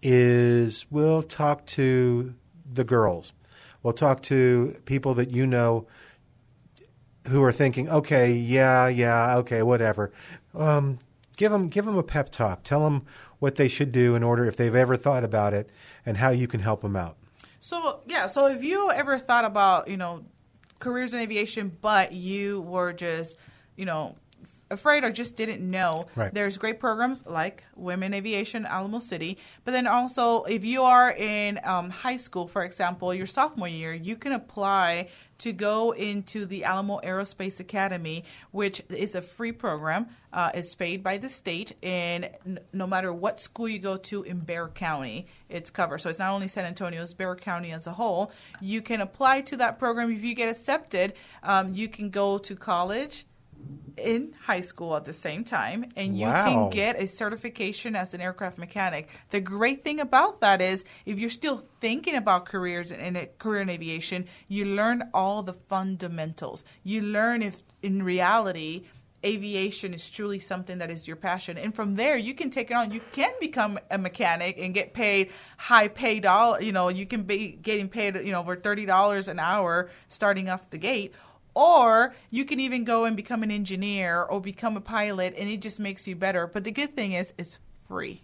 is 0.00 0.86
we'll 0.90 1.22
talk 1.22 1.66
to 1.66 2.34
the 2.72 2.84
girls. 2.84 3.32
We'll 3.82 3.92
talk 3.92 4.22
to 4.22 4.80
people 4.86 5.14
that 5.14 5.30
you 5.30 5.46
know 5.46 5.86
who 7.28 7.42
are 7.42 7.52
thinking, 7.52 7.88
okay, 7.88 8.32
yeah, 8.32 8.88
yeah, 8.88 9.36
okay, 9.38 9.62
whatever. 9.62 10.12
Um, 10.54 10.98
give 11.36 11.52
them 11.52 11.68
give 11.68 11.84
them 11.84 11.98
a 11.98 12.02
pep 12.02 12.30
talk. 12.30 12.62
Tell 12.64 12.82
them 12.84 13.04
what 13.38 13.54
they 13.54 13.68
should 13.68 13.92
do 13.92 14.14
in 14.14 14.22
order 14.22 14.46
if 14.46 14.56
they've 14.56 14.74
ever 14.74 14.96
thought 14.96 15.24
about 15.24 15.54
it 15.54 15.70
and 16.04 16.16
how 16.16 16.30
you 16.30 16.48
can 16.48 16.60
help 16.60 16.82
them 16.82 16.96
out. 16.96 17.16
So 17.60 18.00
yeah, 18.06 18.26
so 18.26 18.46
if 18.46 18.62
you 18.62 18.90
ever 18.90 19.18
thought 19.18 19.44
about 19.44 19.88
you 19.88 19.96
know 19.96 20.24
careers 20.78 21.14
in 21.14 21.20
aviation, 21.20 21.76
but 21.80 22.12
you 22.12 22.62
were 22.62 22.92
just 22.92 23.36
you 23.76 23.84
know 23.84 24.16
afraid 24.70 25.04
or 25.04 25.10
just 25.10 25.36
didn't 25.36 25.60
know, 25.68 26.06
Right. 26.16 26.32
there's 26.32 26.58
great 26.58 26.78
programs 26.80 27.24
like 27.26 27.64
Women 27.76 28.14
Aviation 28.14 28.66
Alamo 28.66 28.98
City. 28.98 29.38
But 29.64 29.72
then 29.72 29.86
also, 29.86 30.42
if 30.44 30.64
you 30.64 30.82
are 30.82 31.10
in 31.10 31.60
um, 31.64 31.90
high 31.90 32.16
school, 32.18 32.46
for 32.46 32.62
example, 32.64 33.12
your 33.14 33.26
sophomore 33.26 33.68
year, 33.68 33.94
you 33.94 34.16
can 34.16 34.32
apply 34.32 35.08
to 35.38 35.52
go 35.52 35.92
into 35.92 36.44
the 36.46 36.64
Alamo 36.64 36.98
Aerospace 37.04 37.60
Academy, 37.60 38.24
which 38.50 38.82
is 38.88 39.14
a 39.14 39.22
free 39.22 39.52
program. 39.52 40.08
Uh, 40.32 40.50
it's 40.52 40.74
paid 40.74 41.02
by 41.02 41.16
the 41.16 41.28
state, 41.28 41.74
and 41.82 42.28
n- 42.44 42.58
no 42.72 42.88
matter 42.88 43.12
what 43.12 43.38
school 43.38 43.68
you 43.68 43.78
go 43.78 43.96
to 43.96 44.24
in 44.24 44.40
Bexar 44.40 44.68
County, 44.70 45.26
it's 45.48 45.70
covered. 45.70 45.98
So 45.98 46.10
it's 46.10 46.18
not 46.18 46.32
only 46.32 46.48
San 46.48 46.64
Antonio, 46.64 47.00
it's 47.02 47.14
Bexar 47.14 47.36
County 47.36 47.70
as 47.70 47.86
a 47.86 47.92
whole. 47.92 48.32
You 48.60 48.82
can 48.82 49.00
apply 49.00 49.42
to 49.42 49.56
that 49.58 49.78
program. 49.78 50.10
If 50.12 50.24
you 50.24 50.34
get 50.34 50.48
accepted, 50.48 51.12
um, 51.44 51.72
you 51.72 51.88
can 51.88 52.10
go 52.10 52.38
to 52.38 52.56
college 52.56 53.24
in 53.96 54.32
high 54.46 54.60
school 54.60 54.94
at 54.96 55.04
the 55.04 55.12
same 55.12 55.44
time 55.44 55.84
and 55.96 56.16
you 56.16 56.26
Wow. 56.26 56.44
can 56.44 56.70
get 56.70 57.00
a 57.00 57.06
certification 57.06 57.96
as 57.96 58.14
an 58.14 58.20
aircraft 58.20 58.58
mechanic. 58.58 59.08
The 59.30 59.40
great 59.40 59.84
thing 59.84 60.00
about 60.00 60.40
that 60.40 60.60
is 60.62 60.84
if 61.04 61.18
you're 61.18 61.30
still 61.30 61.64
thinking 61.80 62.14
about 62.14 62.44
careers 62.46 62.90
in 62.90 63.16
a 63.16 63.26
career 63.38 63.62
in 63.62 63.70
aviation, 63.70 64.26
you 64.46 64.64
learn 64.64 65.10
all 65.12 65.42
the 65.42 65.52
fundamentals. 65.52 66.64
You 66.84 67.02
learn 67.02 67.42
if 67.42 67.62
in 67.82 68.02
reality 68.02 68.84
aviation 69.24 69.92
is 69.94 70.08
truly 70.08 70.38
something 70.38 70.78
that 70.78 70.92
is 70.92 71.08
your 71.08 71.16
passion 71.16 71.58
and 71.58 71.74
from 71.74 71.96
there 71.96 72.16
you 72.16 72.32
can 72.32 72.50
take 72.50 72.70
it 72.70 72.74
on 72.74 72.92
you 72.92 73.00
can 73.10 73.32
become 73.40 73.76
a 73.90 73.98
mechanic 73.98 74.56
and 74.60 74.72
get 74.72 74.94
paid 74.94 75.32
high 75.56 75.88
pay 75.88 76.20
dollar 76.20 76.62
you 76.62 76.70
know 76.70 76.88
you 76.88 77.04
can 77.04 77.24
be 77.24 77.48
getting 77.48 77.88
paid 77.88 78.14
you 78.14 78.30
know 78.30 78.38
over 78.38 78.56
$30 78.56 79.26
an 79.26 79.40
hour 79.40 79.90
starting 80.06 80.48
off 80.48 80.70
the 80.70 80.78
gate 80.78 81.12
or 81.58 82.14
you 82.30 82.44
can 82.44 82.60
even 82.60 82.84
go 82.84 83.04
and 83.04 83.16
become 83.16 83.42
an 83.42 83.50
engineer 83.50 84.22
or 84.22 84.40
become 84.40 84.76
a 84.76 84.80
pilot, 84.80 85.34
and 85.36 85.50
it 85.50 85.60
just 85.60 85.80
makes 85.80 86.06
you 86.06 86.14
better. 86.14 86.46
But 86.46 86.62
the 86.62 86.70
good 86.70 86.94
thing 86.94 87.12
is, 87.12 87.34
it's 87.36 87.58
free. 87.88 88.22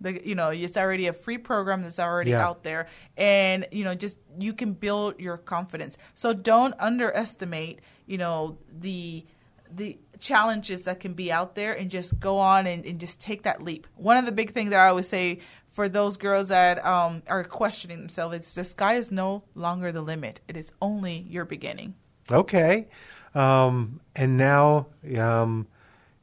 The, 0.00 0.24
you 0.26 0.36
know, 0.36 0.50
it's 0.50 0.76
already 0.76 1.08
a 1.08 1.12
free 1.12 1.36
program 1.36 1.82
that's 1.82 1.98
already 1.98 2.30
Yeah. 2.30 2.46
out 2.46 2.62
there, 2.62 2.86
and 3.16 3.66
you 3.72 3.82
know, 3.84 3.94
just 3.96 4.18
you 4.38 4.52
can 4.54 4.72
build 4.72 5.18
your 5.18 5.36
confidence. 5.36 5.98
So 6.14 6.32
don't 6.32 6.74
underestimate, 6.78 7.80
you 8.06 8.18
know, 8.18 8.56
the 8.72 9.26
the 9.72 9.98
challenges 10.20 10.82
that 10.82 11.00
can 11.00 11.12
be 11.14 11.30
out 11.32 11.54
there, 11.56 11.72
and 11.76 11.90
just 11.90 12.20
go 12.20 12.38
on 12.38 12.66
and, 12.68 12.86
and 12.86 13.00
just 13.00 13.20
take 13.20 13.42
that 13.42 13.62
leap. 13.62 13.86
One 13.96 14.16
of 14.16 14.26
the 14.26 14.32
big 14.32 14.52
things 14.52 14.70
that 14.70 14.78
I 14.80 14.88
always 14.88 15.08
say 15.08 15.40
for 15.70 15.88
those 15.88 16.16
girls 16.16 16.48
that 16.48 16.84
um, 16.86 17.22
are 17.26 17.42
questioning 17.44 17.98
themselves, 17.98 18.36
it's 18.36 18.54
the 18.54 18.64
sky 18.64 18.94
is 18.94 19.10
no 19.10 19.42
longer 19.56 19.90
the 19.92 20.02
limit. 20.02 20.40
It 20.48 20.56
is 20.56 20.72
only 20.80 21.26
your 21.28 21.44
beginning. 21.44 21.94
Okay. 22.32 22.88
Um, 23.34 24.00
and 24.14 24.36
now 24.36 24.86
um, 25.16 25.66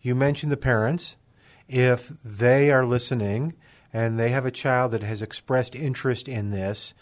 you 0.01 0.15
mentioned 0.15 0.51
the 0.51 0.57
parents. 0.57 1.17
If 1.67 2.13
they 2.23 2.71
are 2.71 2.85
listening 2.85 3.55
and 3.93 4.19
they 4.19 4.29
have 4.29 4.45
a 4.45 4.51
child 4.51 4.91
that 4.91 5.03
has 5.03 5.21
expressed 5.21 5.75
interest 5.75 6.27
in 6.27 6.51
this, 6.51 6.93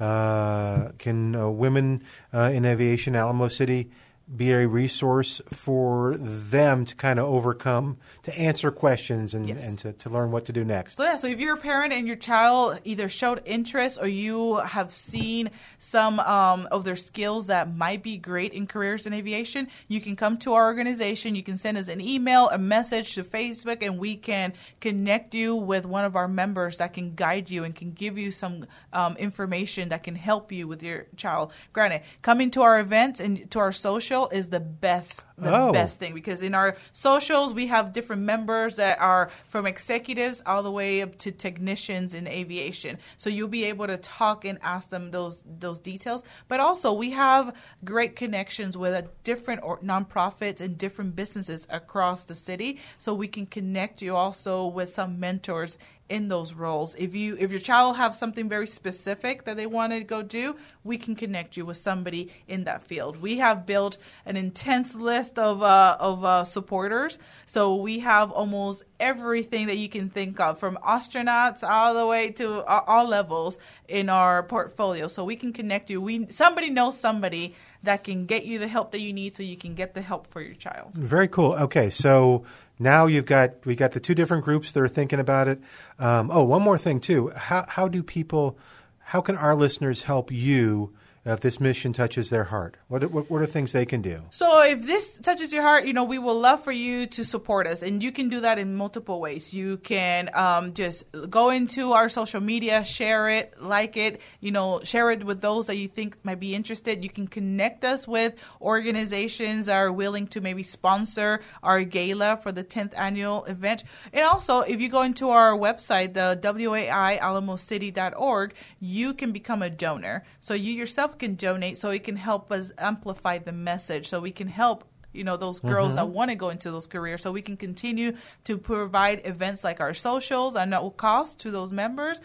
uh, 0.00 0.88
can 0.98 1.36
uh, 1.36 1.48
Women 1.48 2.02
uh, 2.32 2.50
in 2.52 2.64
Aviation 2.64 3.14
Alamo 3.14 3.48
City 3.48 3.90
be 4.36 4.52
a 4.52 4.66
resource 4.66 5.40
for 5.48 6.16
them 6.18 6.84
to 6.86 6.94
kind 6.96 7.18
of 7.18 7.26
overcome, 7.26 7.98
to 8.22 8.36
answer 8.38 8.70
questions 8.70 9.34
and, 9.34 9.46
Yes. 9.46 9.62
and 9.62 9.78
to, 9.80 9.92
to 9.92 10.08
learn 10.08 10.30
what 10.30 10.46
to 10.46 10.52
do 10.52 10.64
next? 10.64 10.96
So 10.96 11.04
yeah, 11.04 11.16
so 11.16 11.26
if 11.26 11.38
you're 11.38 11.54
a 11.54 11.58
parent 11.58 11.92
and 11.92 12.06
your 12.06 12.16
child 12.16 12.80
either 12.84 13.10
showed 13.10 13.42
interest 13.44 13.98
or 14.00 14.08
you 14.08 14.56
have 14.56 14.90
seen 14.92 15.50
some 15.78 16.20
um, 16.20 16.66
of 16.72 16.84
their 16.84 16.96
skills 16.96 17.48
that 17.48 17.76
might 17.76 18.02
be 18.02 18.16
great 18.16 18.54
in 18.54 18.66
careers 18.66 19.06
in 19.06 19.12
aviation, 19.12 19.68
you 19.88 20.00
can 20.00 20.16
come 20.16 20.38
to 20.38 20.54
our 20.54 20.64
organization. 20.64 21.34
You 21.34 21.42
can 21.42 21.58
send 21.58 21.76
us 21.76 21.88
an 21.88 22.00
email, 22.00 22.48
a 22.48 22.56
message 22.58 23.14
to 23.16 23.24
Facebook, 23.24 23.84
and 23.84 23.98
we 23.98 24.16
can 24.16 24.54
connect 24.80 25.34
you 25.34 25.54
with 25.54 25.84
one 25.84 26.06
of 26.06 26.16
our 26.16 26.28
members 26.28 26.78
that 26.78 26.94
can 26.94 27.14
guide 27.14 27.50
you 27.50 27.62
and 27.64 27.74
can 27.74 27.92
give 27.92 28.16
you 28.16 28.30
some 28.30 28.64
um, 28.94 29.16
information 29.18 29.90
that 29.90 30.02
can 30.02 30.14
help 30.14 30.50
you 30.50 30.66
with 30.66 30.82
your 30.82 31.06
child. 31.16 31.52
Granted, 31.74 32.00
coming 32.22 32.50
to 32.52 32.62
our 32.62 32.80
events 32.80 33.20
and 33.20 33.50
to 33.50 33.58
our 33.58 33.72
social 33.72 34.13
is 34.32 34.48
the 34.50 34.60
best, 34.60 35.24
the 35.36 35.52
Oh. 35.54 35.72
best 35.72 35.98
thing 36.00 36.14
because 36.14 36.40
in 36.42 36.54
our 36.54 36.76
socials 36.92 37.52
we 37.52 37.66
have 37.66 37.92
different 37.92 38.22
members 38.22 38.76
that 38.76 39.00
are 39.00 39.30
from 39.48 39.66
executives 39.66 40.42
all 40.46 40.62
the 40.62 40.70
way 40.70 41.02
up 41.02 41.18
to 41.18 41.30
technicians 41.32 42.14
in 42.14 42.26
aviation. 42.26 42.98
So 43.16 43.28
you'll 43.30 43.48
be 43.48 43.64
able 43.64 43.86
to 43.88 43.96
talk 43.96 44.44
and 44.44 44.58
ask 44.62 44.88
them 44.90 45.10
those 45.10 45.42
those 45.46 45.78
details. 45.80 46.22
But 46.48 46.60
also 46.60 46.92
we 46.92 47.10
have 47.10 47.54
great 47.84 48.16
connections 48.16 48.76
with 48.76 48.94
a 48.94 49.08
different 49.24 49.60
or 49.62 49.78
nonprofits 49.80 50.60
and 50.60 50.78
different 50.78 51.16
businesses 51.16 51.66
across 51.70 52.24
the 52.24 52.34
city, 52.34 52.78
so 52.98 53.12
we 53.14 53.28
can 53.28 53.46
connect 53.46 54.00
you 54.02 54.14
also 54.16 54.66
with 54.66 54.88
some 54.88 55.18
mentors 55.20 55.76
in 56.08 56.28
those 56.28 56.52
roles. 56.52 56.94
If 56.96 57.14
you 57.14 57.36
if 57.40 57.50
your 57.50 57.60
child 57.60 57.96
have 57.96 58.14
something 58.14 58.48
very 58.48 58.66
specific 58.66 59.44
that 59.44 59.56
they 59.56 59.66
want 59.66 59.92
to 59.92 60.04
go 60.04 60.22
do, 60.22 60.56
we 60.82 60.98
can 60.98 61.16
connect 61.16 61.56
you 61.56 61.64
with 61.64 61.78
somebody 61.78 62.30
in 62.46 62.64
that 62.64 62.82
field. 62.82 63.20
We 63.22 63.38
have 63.38 63.64
built 63.64 63.96
an 64.26 64.36
intense 64.36 64.94
list 64.94 65.38
of 65.38 65.62
uh, 65.62 65.96
of 65.98 66.24
uh, 66.24 66.44
supporters, 66.44 67.18
so 67.46 67.76
we 67.76 68.00
have 68.00 68.30
almost 68.30 68.82
everything 69.00 69.66
that 69.66 69.76
you 69.76 69.88
can 69.88 70.10
think 70.10 70.40
of, 70.40 70.58
from 70.58 70.78
astronauts 70.86 71.62
all 71.62 71.94
the 71.94 72.06
way 72.06 72.30
to 72.32 72.62
all, 72.64 72.84
all 72.86 73.08
levels 73.08 73.58
in 73.88 74.08
our 74.08 74.42
portfolio. 74.42 75.08
So 75.08 75.24
we 75.24 75.36
can 75.36 75.52
connect 75.52 75.90
you. 75.90 76.00
We 76.00 76.30
somebody 76.30 76.70
knows 76.70 76.98
somebody 76.98 77.54
that 77.82 78.02
can 78.02 78.24
get 78.26 78.46
you 78.46 78.58
the 78.58 78.68
help 78.68 78.92
that 78.92 79.00
you 79.00 79.12
need, 79.12 79.36
so 79.36 79.42
you 79.42 79.56
can 79.56 79.74
get 79.74 79.94
the 79.94 80.02
help 80.02 80.26
for 80.26 80.40
your 80.40 80.54
child. 80.54 80.92
Very 80.94 81.28
cool. 81.28 81.52
Okay, 81.54 81.90
so 81.90 82.44
now 82.78 83.06
you've 83.06 83.26
got 83.26 83.64
we 83.64 83.74
got 83.74 83.92
the 83.92 84.00
two 84.00 84.14
different 84.14 84.44
groups 84.44 84.72
that 84.72 84.82
are 84.82 84.88
thinking 84.88 85.20
about 85.20 85.48
it. 85.48 85.60
Um, 85.98 86.30
oh, 86.32 86.42
one 86.42 86.62
more 86.62 86.78
thing 86.78 87.00
too. 87.00 87.30
How 87.36 87.64
how 87.68 87.88
do 87.88 88.02
people? 88.02 88.58
How 88.98 89.20
can 89.20 89.36
our 89.36 89.54
listeners 89.54 90.02
help 90.02 90.32
you 90.32 90.94
if 91.24 91.40
this 91.40 91.58
mission 91.58 91.92
touches 91.92 92.30
their 92.30 92.44
heart? 92.44 92.76
What 92.88 93.10
what, 93.10 93.30
what 93.30 93.42
are 93.42 93.46
things 93.46 93.72
they 93.72 93.86
can 93.86 94.02
do? 94.02 94.22
So 94.30 94.62
if 94.62 94.86
this 94.86 95.14
touches 95.14 95.52
your 95.52 95.62
heart, 95.62 95.86
you 95.86 95.92
know, 95.92 96.04
we 96.04 96.18
will 96.18 96.38
love 96.38 96.62
for 96.62 96.72
you 96.72 97.06
to 97.06 97.24
support 97.24 97.66
us. 97.66 97.82
And 97.82 98.02
you 98.02 98.12
can 98.12 98.28
do 98.28 98.40
that 98.40 98.58
in 98.58 98.74
multiple 98.74 99.20
ways. 99.20 99.54
You 99.54 99.78
can 99.78 100.28
um, 100.34 100.74
just 100.74 101.04
go 101.30 101.50
into 101.50 101.92
our 101.92 102.08
social 102.08 102.40
media, 102.40 102.84
share 102.84 103.28
it, 103.28 103.54
like 103.60 103.96
it, 103.96 104.20
you 104.40 104.52
know, 104.52 104.80
share 104.82 105.10
it 105.10 105.24
with 105.24 105.40
those 105.40 105.66
that 105.68 105.76
you 105.76 105.88
think 105.88 106.16
might 106.24 106.40
be 106.40 106.54
interested. 106.54 107.02
You 107.02 107.10
can 107.10 107.26
connect 107.26 107.84
us 107.84 108.06
with 108.06 108.34
organizations 108.60 109.66
that 109.66 109.76
are 109.76 109.92
willing 109.92 110.26
to 110.28 110.40
maybe 110.40 110.62
sponsor 110.62 111.40
our 111.62 111.82
gala 111.84 112.38
for 112.42 112.52
the 112.52 112.64
10th 112.64 112.92
annual 112.96 113.44
event. 113.44 113.84
And 114.12 114.24
also, 114.24 114.60
if 114.60 114.80
you 114.80 114.88
go 114.88 115.02
into 115.02 115.30
our 115.30 115.56
website, 115.56 116.14
the 116.14 116.38
WAIAlamocity.org, 116.42 118.54
you 118.80 119.14
can 119.14 119.32
become 119.32 119.62
a 119.62 119.70
donor. 119.70 120.24
So 120.40 120.54
you 120.54 120.72
yourself 120.72 121.13
can 121.18 121.34
donate 121.34 121.78
so 121.78 121.90
it 121.90 122.04
can 122.04 122.16
help 122.16 122.52
us 122.52 122.72
amplify 122.78 123.38
the 123.38 123.52
message 123.52 124.08
so 124.08 124.20
we 124.20 124.30
can 124.30 124.48
help 124.48 124.84
you 125.14 125.24
know 125.24 125.36
those 125.36 125.60
girls 125.60 125.94
that 125.94 126.04
mm-hmm. 126.04 126.12
want 126.12 126.30
to 126.30 126.34
go 126.36 126.50
into 126.50 126.70
those 126.70 126.86
careers 126.86 127.22
so 127.22 127.32
we 127.32 127.40
can 127.40 127.56
continue 127.56 128.16
to 128.44 128.58
provide 128.58 129.22
events 129.24 129.64
like 129.64 129.80
our 129.80 129.94
socials 129.94 130.56
at 130.56 130.68
no 130.68 130.90
cost 130.90 131.38
to 131.40 131.50
those 131.50 131.72
members. 131.72 132.20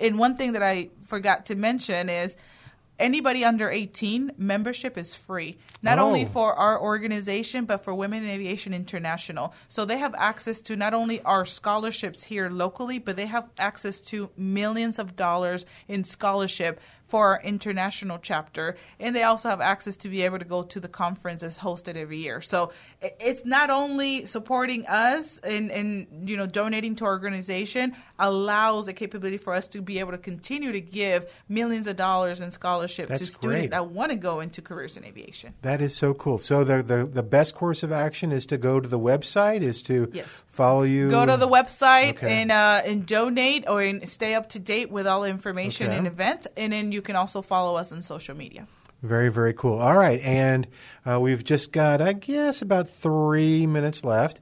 And 0.00 0.18
one 0.18 0.36
thing 0.36 0.52
that 0.52 0.62
i 0.62 0.88
forgot 1.06 1.46
to 1.46 1.54
mention 1.54 2.08
is 2.08 2.36
anybody 2.98 3.44
under 3.44 3.70
18 3.70 4.32
membership 4.36 4.96
is 4.98 5.14
free. 5.14 5.58
Not 5.82 5.98
Oh. 5.98 6.06
only 6.06 6.24
for 6.24 6.54
our 6.54 6.80
organization 6.80 7.64
but 7.64 7.84
for 7.84 7.94
women 7.94 8.24
in 8.24 8.30
aviation 8.30 8.74
international. 8.74 9.54
So 9.68 9.84
they 9.84 9.98
have 9.98 10.14
access 10.16 10.60
to 10.62 10.76
not 10.76 10.94
only 10.94 11.20
our 11.22 11.44
scholarships 11.44 12.24
here 12.24 12.48
locally 12.50 12.98
but 12.98 13.16
they 13.16 13.26
have 13.26 13.48
access 13.58 14.00
to 14.02 14.30
millions 14.36 14.98
of 14.98 15.16
dollars 15.16 15.64
in 15.88 16.04
scholarship 16.04 16.80
for 17.10 17.26
our 17.28 17.40
international 17.42 18.18
chapter 18.22 18.76
and 18.98 19.14
they 19.16 19.22
also 19.22 19.48
have 19.48 19.60
access 19.60 19.96
to 19.96 20.08
be 20.08 20.22
able 20.22 20.38
to 20.38 20.44
go 20.44 20.62
to 20.62 20.78
the 20.80 20.88
conference 20.88 21.42
that's 21.42 21.58
hosted 21.58 21.96
every 21.96 22.18
year 22.18 22.40
so 22.40 22.72
it's 23.18 23.44
not 23.44 23.68
only 23.70 24.26
supporting 24.26 24.86
us 24.86 25.38
and, 25.38 25.70
and 25.70 26.06
you 26.28 26.36
know 26.36 26.46
donating 26.46 26.94
to 26.94 27.04
our 27.04 27.12
organization 27.12 27.94
allows 28.18 28.86
a 28.88 28.92
capability 28.92 29.36
for 29.38 29.52
us 29.54 29.66
to 29.66 29.80
be 29.82 29.98
able 29.98 30.12
to 30.12 30.18
continue 30.18 30.72
to 30.72 30.80
give 30.80 31.26
millions 31.48 31.86
of 31.86 31.96
dollars 31.96 32.40
in 32.40 32.50
scholarship 32.50 33.08
to 33.08 33.16
students 33.16 33.36
great. 33.40 33.70
that 33.70 33.86
want 33.90 34.10
to 34.10 34.16
go 34.16 34.40
into 34.40 34.62
careers 34.62 34.96
in 34.96 35.04
aviation 35.04 35.52
That 35.62 35.80
is 35.80 35.96
so 35.96 36.14
cool. 36.14 36.38
So 36.38 36.64
the, 36.64 36.82
the 36.82 37.04
the 37.06 37.22
best 37.22 37.54
course 37.54 37.82
of 37.82 37.90
action 37.92 38.30
is 38.32 38.46
to 38.46 38.56
go 38.58 38.78
to 38.80 38.88
the 38.88 38.98
website. 38.98 39.62
Is 39.62 39.82
to 39.84 40.10
Yes. 40.12 40.44
follow 40.48 40.82
you. 40.82 41.08
go 41.10 41.24
to 41.26 41.36
the 41.36 41.48
website 41.48 42.10
Okay. 42.10 42.42
and 42.42 42.52
uh, 42.52 42.82
and 42.84 43.06
donate 43.06 43.68
or 43.68 43.82
and 43.82 44.08
stay 44.08 44.34
up 44.34 44.48
to 44.50 44.58
date 44.58 44.90
with 44.90 45.06
all 45.06 45.22
the 45.22 45.28
information 45.30 45.88
Okay. 45.88 45.96
and 45.98 46.06
events 46.06 46.46
and 46.56 46.72
then 46.72 46.92
you 46.92 46.99
can 47.00 47.16
also 47.16 47.42
follow 47.42 47.76
us 47.76 47.92
on 47.92 48.02
social 48.02 48.36
media 48.36 48.66
Very, 49.02 49.30
very 49.30 49.54
cool. 49.54 49.78
All 49.78 49.96
right. 49.96 50.20
And 50.20 50.66
uh, 51.08 51.18
we've 51.20 51.42
just 51.42 51.72
got, 51.72 52.00
I 52.02 52.12
guess, 52.12 52.60
about 52.62 52.86
three 52.88 53.66
minutes 53.66 54.04
left. 54.04 54.40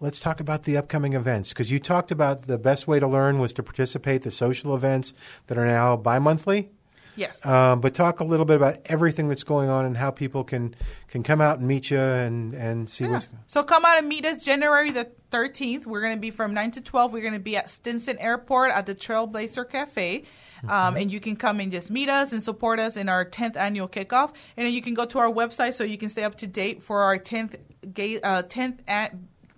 Let's 0.00 0.18
talk 0.20 0.40
about 0.40 0.62
the 0.62 0.78
upcoming 0.78 1.12
events 1.12 1.50
because 1.50 1.70
you 1.70 1.78
talked 1.78 2.10
about 2.10 2.46
the 2.46 2.56
best 2.56 2.88
way 2.88 2.98
to 3.00 3.06
learn 3.06 3.38
was 3.38 3.52
to 3.54 3.62
participate 3.62 4.22
the 4.22 4.30
social 4.30 4.74
events 4.74 5.12
that 5.48 5.58
are 5.58 5.66
now 5.66 5.96
bi-monthly. 5.96 6.70
yes 7.16 7.44
Um, 7.44 7.82
but 7.82 7.92
talk 7.92 8.20
a 8.20 8.24
little 8.24 8.46
bit 8.46 8.56
about 8.56 8.78
everything 8.86 9.28
that's 9.28 9.44
going 9.44 9.68
on 9.68 9.84
and 9.84 9.94
how 9.98 10.10
people 10.10 10.44
can 10.44 10.74
can 11.08 11.22
come 11.22 11.42
out 11.42 11.58
and 11.58 11.68
meet 11.68 11.90
you 11.90 11.98
and 12.00 12.54
and 12.54 12.88
see 12.88 13.04
Yeah. 13.04 13.10
what's. 13.10 13.28
So 13.46 13.62
come 13.62 13.84
out 13.84 13.98
and 13.98 14.08
meet 14.08 14.24
us 14.24 14.42
January 14.42 14.90
the 14.92 15.10
13th. 15.30 15.84
We're 15.84 16.00
going 16.00 16.16
to 16.16 16.20
be 16.20 16.30
from 16.30 16.54
9 16.54 16.70
to 16.72 16.80
12. 16.80 17.12
We're 17.12 17.20
going 17.20 17.34
to 17.34 17.38
be 17.52 17.56
at 17.58 17.68
Stinson 17.68 18.16
Airport 18.18 18.72
at 18.72 18.86
the 18.86 18.94
Trailblazer 18.94 19.68
Cafe. 19.68 20.24
Um, 20.68 20.96
and 20.96 21.10
you 21.10 21.20
can 21.20 21.36
come 21.36 21.60
and 21.60 21.70
just 21.72 21.90
meet 21.90 22.08
us 22.08 22.32
and 22.32 22.42
support 22.42 22.78
us 22.78 22.96
in 22.96 23.08
our 23.08 23.24
10th 23.24 23.56
annual 23.56 23.88
kickoff. 23.88 24.32
And 24.56 24.66
then 24.66 24.74
you 24.74 24.82
can 24.82 24.94
go 24.94 25.04
to 25.06 25.18
our 25.18 25.30
website 25.30 25.74
so 25.74 25.84
you 25.84 25.98
can 25.98 26.08
stay 26.08 26.24
up 26.24 26.36
to 26.36 26.46
date 26.46 26.82
for 26.82 27.02
our 27.02 27.18
10th, 27.18 27.56
ga- 27.94 28.20
uh, 28.20 28.42
10th, 28.42 28.78
a- 28.88 29.10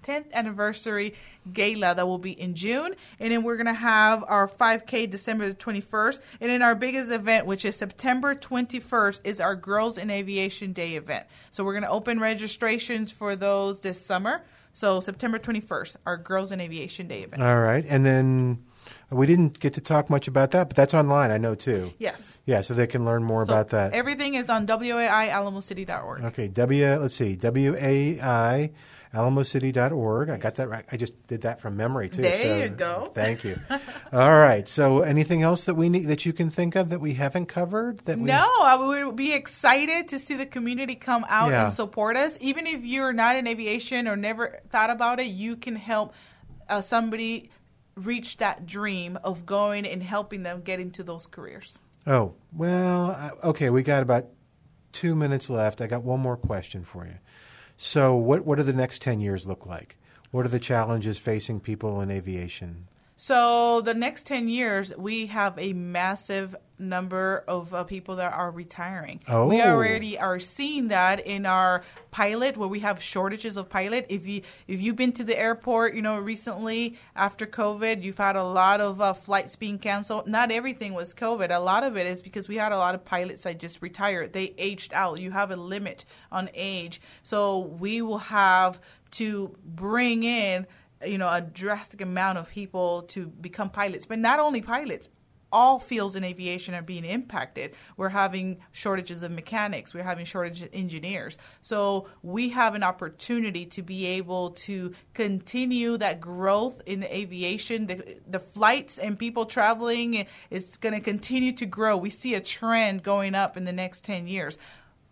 10th 0.02 0.32
anniversary 0.32 1.14
gala 1.52 1.94
that 1.94 2.06
will 2.06 2.18
be 2.18 2.32
in 2.32 2.54
June. 2.54 2.94
And 3.20 3.32
then 3.32 3.42
we're 3.42 3.56
going 3.56 3.66
to 3.66 3.72
have 3.72 4.24
our 4.26 4.48
5K 4.48 5.10
December 5.10 5.48
the 5.48 5.54
21st. 5.54 6.20
And 6.40 6.50
then 6.50 6.62
our 6.62 6.74
biggest 6.74 7.10
event, 7.10 7.46
which 7.46 7.64
is 7.64 7.76
September 7.76 8.34
21st, 8.34 9.20
is 9.24 9.40
our 9.40 9.54
Girls 9.56 9.98
in 9.98 10.10
Aviation 10.10 10.72
Day 10.72 10.94
event. 10.96 11.26
So 11.50 11.64
we're 11.64 11.72
going 11.72 11.84
to 11.84 11.90
open 11.90 12.20
registrations 12.20 13.12
for 13.12 13.36
those 13.36 13.80
this 13.80 14.04
summer. 14.04 14.42
So 14.72 15.00
September 15.00 15.38
21st, 15.38 15.96
our 16.06 16.16
Girls 16.16 16.50
in 16.52 16.60
Aviation 16.60 17.06
Day 17.06 17.22
event. 17.22 17.42
All 17.42 17.60
right, 17.60 17.84
and 17.88 18.06
then 18.06 18.64
we 19.12 19.26
didn't 19.26 19.60
get 19.60 19.74
to 19.74 19.80
talk 19.80 20.08
much 20.10 20.28
about 20.28 20.50
that, 20.52 20.68
but 20.68 20.76
that's 20.76 20.94
online. 20.94 21.30
I 21.30 21.38
know 21.38 21.54
too. 21.54 21.92
yes. 21.98 22.38
Yeah, 22.44 22.60
so 22.62 22.74
they 22.74 22.86
can 22.86 23.04
learn 23.04 23.22
more 23.22 23.44
So 23.46 23.52
about 23.52 23.68
that. 23.68 23.92
Everything 23.92 24.34
is 24.34 24.50
on 24.50 24.66
WAIAlamocity.org. 24.66 26.24
Okay, 26.24 26.48
W. 26.48 26.96
Let's 26.96 27.14
see, 27.14 27.36
W 27.36 27.76
A 27.78 28.20
I 28.20 28.70
AlamoCity.org. 29.14 30.30
I 30.30 30.36
got 30.38 30.56
that 30.56 30.68
right. 30.68 30.84
I 30.90 30.96
just 30.96 31.26
did 31.26 31.42
that 31.42 31.60
from 31.60 31.76
memory 31.76 32.08
too. 32.08 32.22
There 32.22 32.34
so 32.36 32.56
you 32.56 32.68
go. 32.70 33.10
Thank 33.14 33.44
you. 33.44 33.60
All 34.12 34.30
right. 34.30 34.66
So, 34.66 35.00
anything 35.02 35.42
else 35.42 35.64
that 35.64 35.74
we 35.74 35.88
need 35.88 36.04
that 36.08 36.24
you 36.24 36.32
can 36.32 36.48
think 36.50 36.76
of 36.76 36.88
that 36.90 37.00
we 37.00 37.14
haven't 37.14 37.46
covered? 37.46 37.98
That 38.00 38.16
we, 38.18 38.24
No, 38.24 38.48
I 38.62 38.76
would 38.76 39.16
be 39.16 39.34
excited 39.34 40.08
to 40.08 40.18
see 40.18 40.36
the 40.36 40.46
community 40.46 40.94
come 40.94 41.26
out 41.28 41.50
Yeah. 41.50 41.64
and 41.64 41.72
support 41.72 42.16
us. 42.16 42.38
Even 42.40 42.66
if 42.66 42.84
you're 42.84 43.12
not 43.12 43.36
in 43.36 43.46
aviation 43.46 44.08
or 44.08 44.16
never 44.16 44.60
thought 44.70 44.90
about 44.90 45.20
it, 45.20 45.26
you 45.26 45.56
can 45.56 45.76
help 45.76 46.14
uh, 46.70 46.80
somebody 46.80 47.50
reach 47.94 48.38
that 48.38 48.66
dream 48.66 49.18
of 49.22 49.46
going 49.46 49.86
and 49.86 50.02
helping 50.02 50.42
them 50.42 50.62
get 50.62 50.80
into 50.80 51.02
those 51.02 51.26
careers? 51.26 51.78
Oh, 52.06 52.34
well, 52.52 53.38
okay, 53.44 53.70
we 53.70 53.82
got 53.82 54.02
about 54.02 54.26
two 54.92 55.14
minutes 55.14 55.48
left. 55.48 55.80
I 55.80 55.86
got 55.86 56.02
one 56.02 56.20
more 56.20 56.36
question 56.36 56.84
for 56.84 57.06
you. 57.06 57.18
So, 57.76 58.14
what, 58.14 58.44
what 58.44 58.58
do 58.58 58.64
the 58.64 58.72
next 58.72 59.02
10 59.02 59.20
years 59.20 59.46
look 59.46 59.66
like? 59.66 59.96
What 60.30 60.46
are 60.46 60.50
the 60.50 60.58
challenges 60.58 61.18
facing 61.18 61.60
people 61.60 62.00
in 62.00 62.10
aviation? 62.10 62.86
So 63.22 63.82
the 63.82 63.94
next 63.94 64.26
10 64.26 64.48
years, 64.48 64.92
we 64.98 65.26
have 65.26 65.56
a 65.56 65.74
massive 65.74 66.56
number 66.76 67.44
of 67.46 67.72
uh, 67.72 67.84
people 67.84 68.16
that 68.16 68.32
are 68.32 68.50
retiring. 68.50 69.20
Oh. 69.28 69.46
We 69.46 69.62
already 69.62 70.18
are 70.18 70.40
seeing 70.40 70.88
that 70.88 71.24
in 71.24 71.46
our 71.46 71.84
pilot 72.10 72.56
where 72.56 72.68
we 72.68 72.80
have 72.80 73.00
shortages 73.00 73.56
of 73.56 73.68
pilot. 73.68 74.06
If 74.08 74.26
you 74.26 74.42
if 74.66 74.82
you've 74.82 74.96
been 74.96 75.12
to 75.12 75.22
the 75.22 75.38
airport, 75.38 75.94
you 75.94 76.02
know, 76.02 76.18
recently 76.18 76.98
after 77.14 77.46
COVID, 77.46 78.02
you've 78.02 78.18
had 78.18 78.34
a 78.34 78.42
lot 78.42 78.80
of 78.80 79.00
uh, 79.00 79.12
flights 79.12 79.54
being 79.54 79.78
canceled. 79.78 80.26
Not 80.26 80.50
everything 80.50 80.92
was 80.92 81.14
COVID. 81.14 81.54
A 81.54 81.60
lot 81.60 81.84
of 81.84 81.96
it 81.96 82.08
is 82.08 82.22
because 82.22 82.48
we 82.48 82.56
had 82.56 82.72
a 82.72 82.76
lot 82.76 82.96
of 82.96 83.04
pilots 83.04 83.44
that 83.44 83.60
just 83.60 83.80
retired. 83.82 84.32
They 84.32 84.52
aged 84.58 84.92
out. 84.94 85.20
You 85.20 85.30
have 85.30 85.52
a 85.52 85.56
limit 85.56 86.06
on 86.32 86.50
age. 86.54 87.00
So 87.22 87.60
we 87.60 88.02
will 88.02 88.18
have 88.18 88.80
to 89.12 89.54
bring 89.64 90.24
in 90.24 90.66
you 91.06 91.18
know 91.18 91.28
a 91.28 91.40
drastic 91.40 92.00
amount 92.00 92.38
of 92.38 92.48
people 92.50 93.02
to 93.02 93.26
become 93.26 93.70
pilots 93.70 94.06
but 94.06 94.18
not 94.18 94.38
only 94.38 94.60
pilots 94.60 95.08
all 95.52 95.78
fields 95.78 96.16
in 96.16 96.24
aviation 96.24 96.74
are 96.74 96.82
being 96.82 97.04
impacted. 97.04 97.74
We're 97.96 98.08
having 98.08 98.58
shortages 98.72 99.22
of 99.22 99.30
mechanics. 99.30 99.92
We're 99.92 100.02
having 100.02 100.24
shortages 100.24 100.62
of 100.62 100.70
engineers. 100.72 101.36
So 101.60 102.08
we 102.22 102.48
have 102.50 102.74
an 102.74 102.82
opportunity 102.82 103.66
to 103.66 103.82
be 103.82 104.06
able 104.06 104.52
to 104.52 104.94
continue 105.14 105.98
that 105.98 106.20
growth 106.20 106.80
in 106.86 107.04
aviation. 107.04 107.86
The, 107.86 108.18
the 108.26 108.40
flights 108.40 108.98
and 108.98 109.18
people 109.18 109.44
traveling 109.44 110.26
is 110.50 110.76
going 110.78 110.94
to 110.94 111.00
continue 111.00 111.52
to 111.52 111.66
grow. 111.66 111.96
We 111.96 112.10
see 112.10 112.34
a 112.34 112.40
trend 112.40 113.02
going 113.02 113.34
up 113.34 113.56
in 113.56 113.64
the 113.64 113.72
next 113.72 114.04
10 114.04 114.26
years 114.26 114.56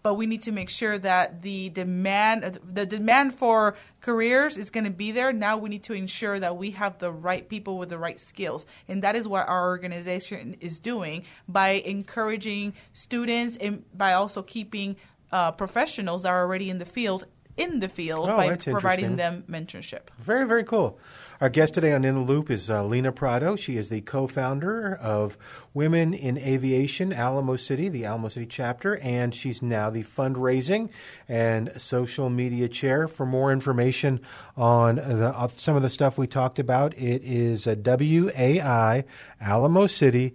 but 0.02 0.14
we 0.14 0.26
need 0.26 0.42
to 0.42 0.52
make 0.52 0.68
sure 0.68 0.98
that 0.98 1.42
the 1.42 1.70
demand 1.70 2.58
the 2.64 2.86
demand 2.86 3.34
for 3.34 3.76
careers 4.00 4.56
is 4.56 4.70
going 4.70 4.84
to 4.84 4.90
be 4.90 5.12
there. 5.12 5.32
Now 5.32 5.56
we 5.56 5.68
need 5.68 5.82
to 5.84 5.92
ensure 5.92 6.38
that 6.38 6.56
we 6.56 6.70
have 6.72 6.98
the 6.98 7.12
right 7.12 7.48
people 7.48 7.78
with 7.78 7.90
the 7.90 7.98
right 7.98 8.18
skills. 8.18 8.66
And 8.88 9.02
that 9.02 9.16
is 9.16 9.28
what 9.28 9.48
our 9.48 9.68
organization 9.68 10.56
is 10.60 10.78
doing 10.78 11.24
by 11.48 11.70
encouraging 11.70 12.74
students 12.92 13.56
and 13.56 13.84
by 13.96 14.12
also 14.14 14.42
keeping 14.42 14.96
uh, 15.32 15.52
professionals 15.52 16.22
that 16.22 16.30
are 16.30 16.42
already 16.42 16.70
in 16.70 16.78
the 16.78 16.86
field 16.86 17.26
in 17.56 17.80
the 17.80 17.88
field 17.88 18.28
oh, 18.28 18.36
by 18.36 18.56
providing 18.56 19.16
them 19.16 19.44
mentorship 19.48 20.02
very 20.18 20.46
very 20.46 20.64
cool 20.64 20.98
our 21.40 21.48
guest 21.48 21.72
today 21.72 21.94
on 21.94 22.04
In 22.04 22.16
the 22.16 22.20
Loop 22.20 22.50
is 22.50 22.68
uh, 22.68 22.84
Lena 22.84 23.12
Prado. 23.12 23.56
She 23.56 23.78
is 23.78 23.88
the 23.88 24.02
co 24.02 24.26
founder 24.26 24.94
of 24.94 25.38
Women 25.72 26.12
in 26.12 26.36
Aviation 26.36 27.14
Alamo 27.14 27.56
City, 27.56 27.88
the 27.88 28.04
Alamo 28.04 28.28
City 28.28 28.44
chapter, 28.44 28.98
and 28.98 29.34
she's 29.34 29.62
now 29.62 29.88
the 29.88 30.02
fundraising 30.02 30.90
and 31.28 31.72
social 31.78 32.28
media 32.28 32.68
chair. 32.68 33.08
For 33.08 33.24
more 33.24 33.52
information 33.52 34.20
on 34.54 34.96
the, 34.96 35.34
uh, 35.34 35.48
some 35.56 35.76
of 35.76 35.82
the 35.82 35.88
stuff 35.88 36.18
we 36.18 36.26
talked 36.26 36.58
about, 36.58 36.92
it 36.98 37.22
is 37.24 37.66
uh, 37.66 37.74
WAI 37.74 39.04
Alamo 39.40 39.86
City 39.86 40.34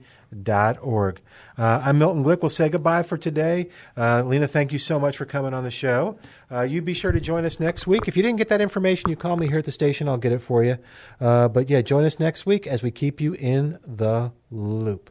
org. 0.82 1.22
Uh, 1.58 1.82
I'm 1.84 1.98
Milton 1.98 2.24
Glick. 2.24 2.42
We'll 2.42 2.50
say 2.50 2.70
goodbye 2.70 3.04
for 3.04 3.18
today. 3.18 3.70
Uh, 3.96 4.24
Lena, 4.24 4.48
thank 4.48 4.74
you 4.74 4.80
so 4.80 5.00
much 5.00 5.18
for 5.18 5.26
coming 5.26 5.54
on 5.54 5.64
the 5.64 5.72
show. 5.72 6.18
Uh, 6.52 6.62
you 6.62 6.82
be 6.82 6.94
sure 6.94 7.12
to 7.12 7.20
join 7.20 7.46
us 7.46 7.60
next 7.60 7.88
week. 7.88 8.08
If 8.08 8.18
you 8.18 8.24
didn't 8.24 8.38
get 8.38 8.50
that 8.50 8.62
information, 8.62 9.10
you 9.10 9.16
call 9.16 9.38
me 9.38 9.48
here 9.48 9.60
at 9.60 9.66
the 9.66 9.72
station. 9.72 10.08
I'll 10.08 10.18
get 10.18 10.32
it 10.32 10.40
for 10.40 10.64
you. 10.64 10.78
Uh, 11.20 11.48
but 11.48 11.70
yeah, 11.70 11.82
join 11.82 12.04
us 12.06 12.20
next 12.20 12.46
week 12.46 12.68
as 12.68 12.84
we 12.84 12.92
keep 12.92 13.22
you 13.22 13.34
in 13.34 13.80
the 13.86 14.32
loop. 14.52 15.10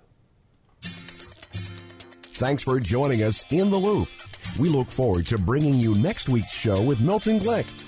Thanks 0.81 2.63
for 2.63 2.81
joining 2.81 3.23
us 3.23 3.45
in 3.51 3.71
the 3.71 3.79
loop. 3.79 4.09
We 4.59 4.69
look 4.69 4.89
forward 4.89 5.27
to 5.29 5.39
bringing 5.39 5.75
you 5.75 5.95
next 5.95 6.29
week's 6.29 6.53
show 6.53 6.81
with 6.83 7.01
Milton 7.01 7.41
Glick. 7.41 7.84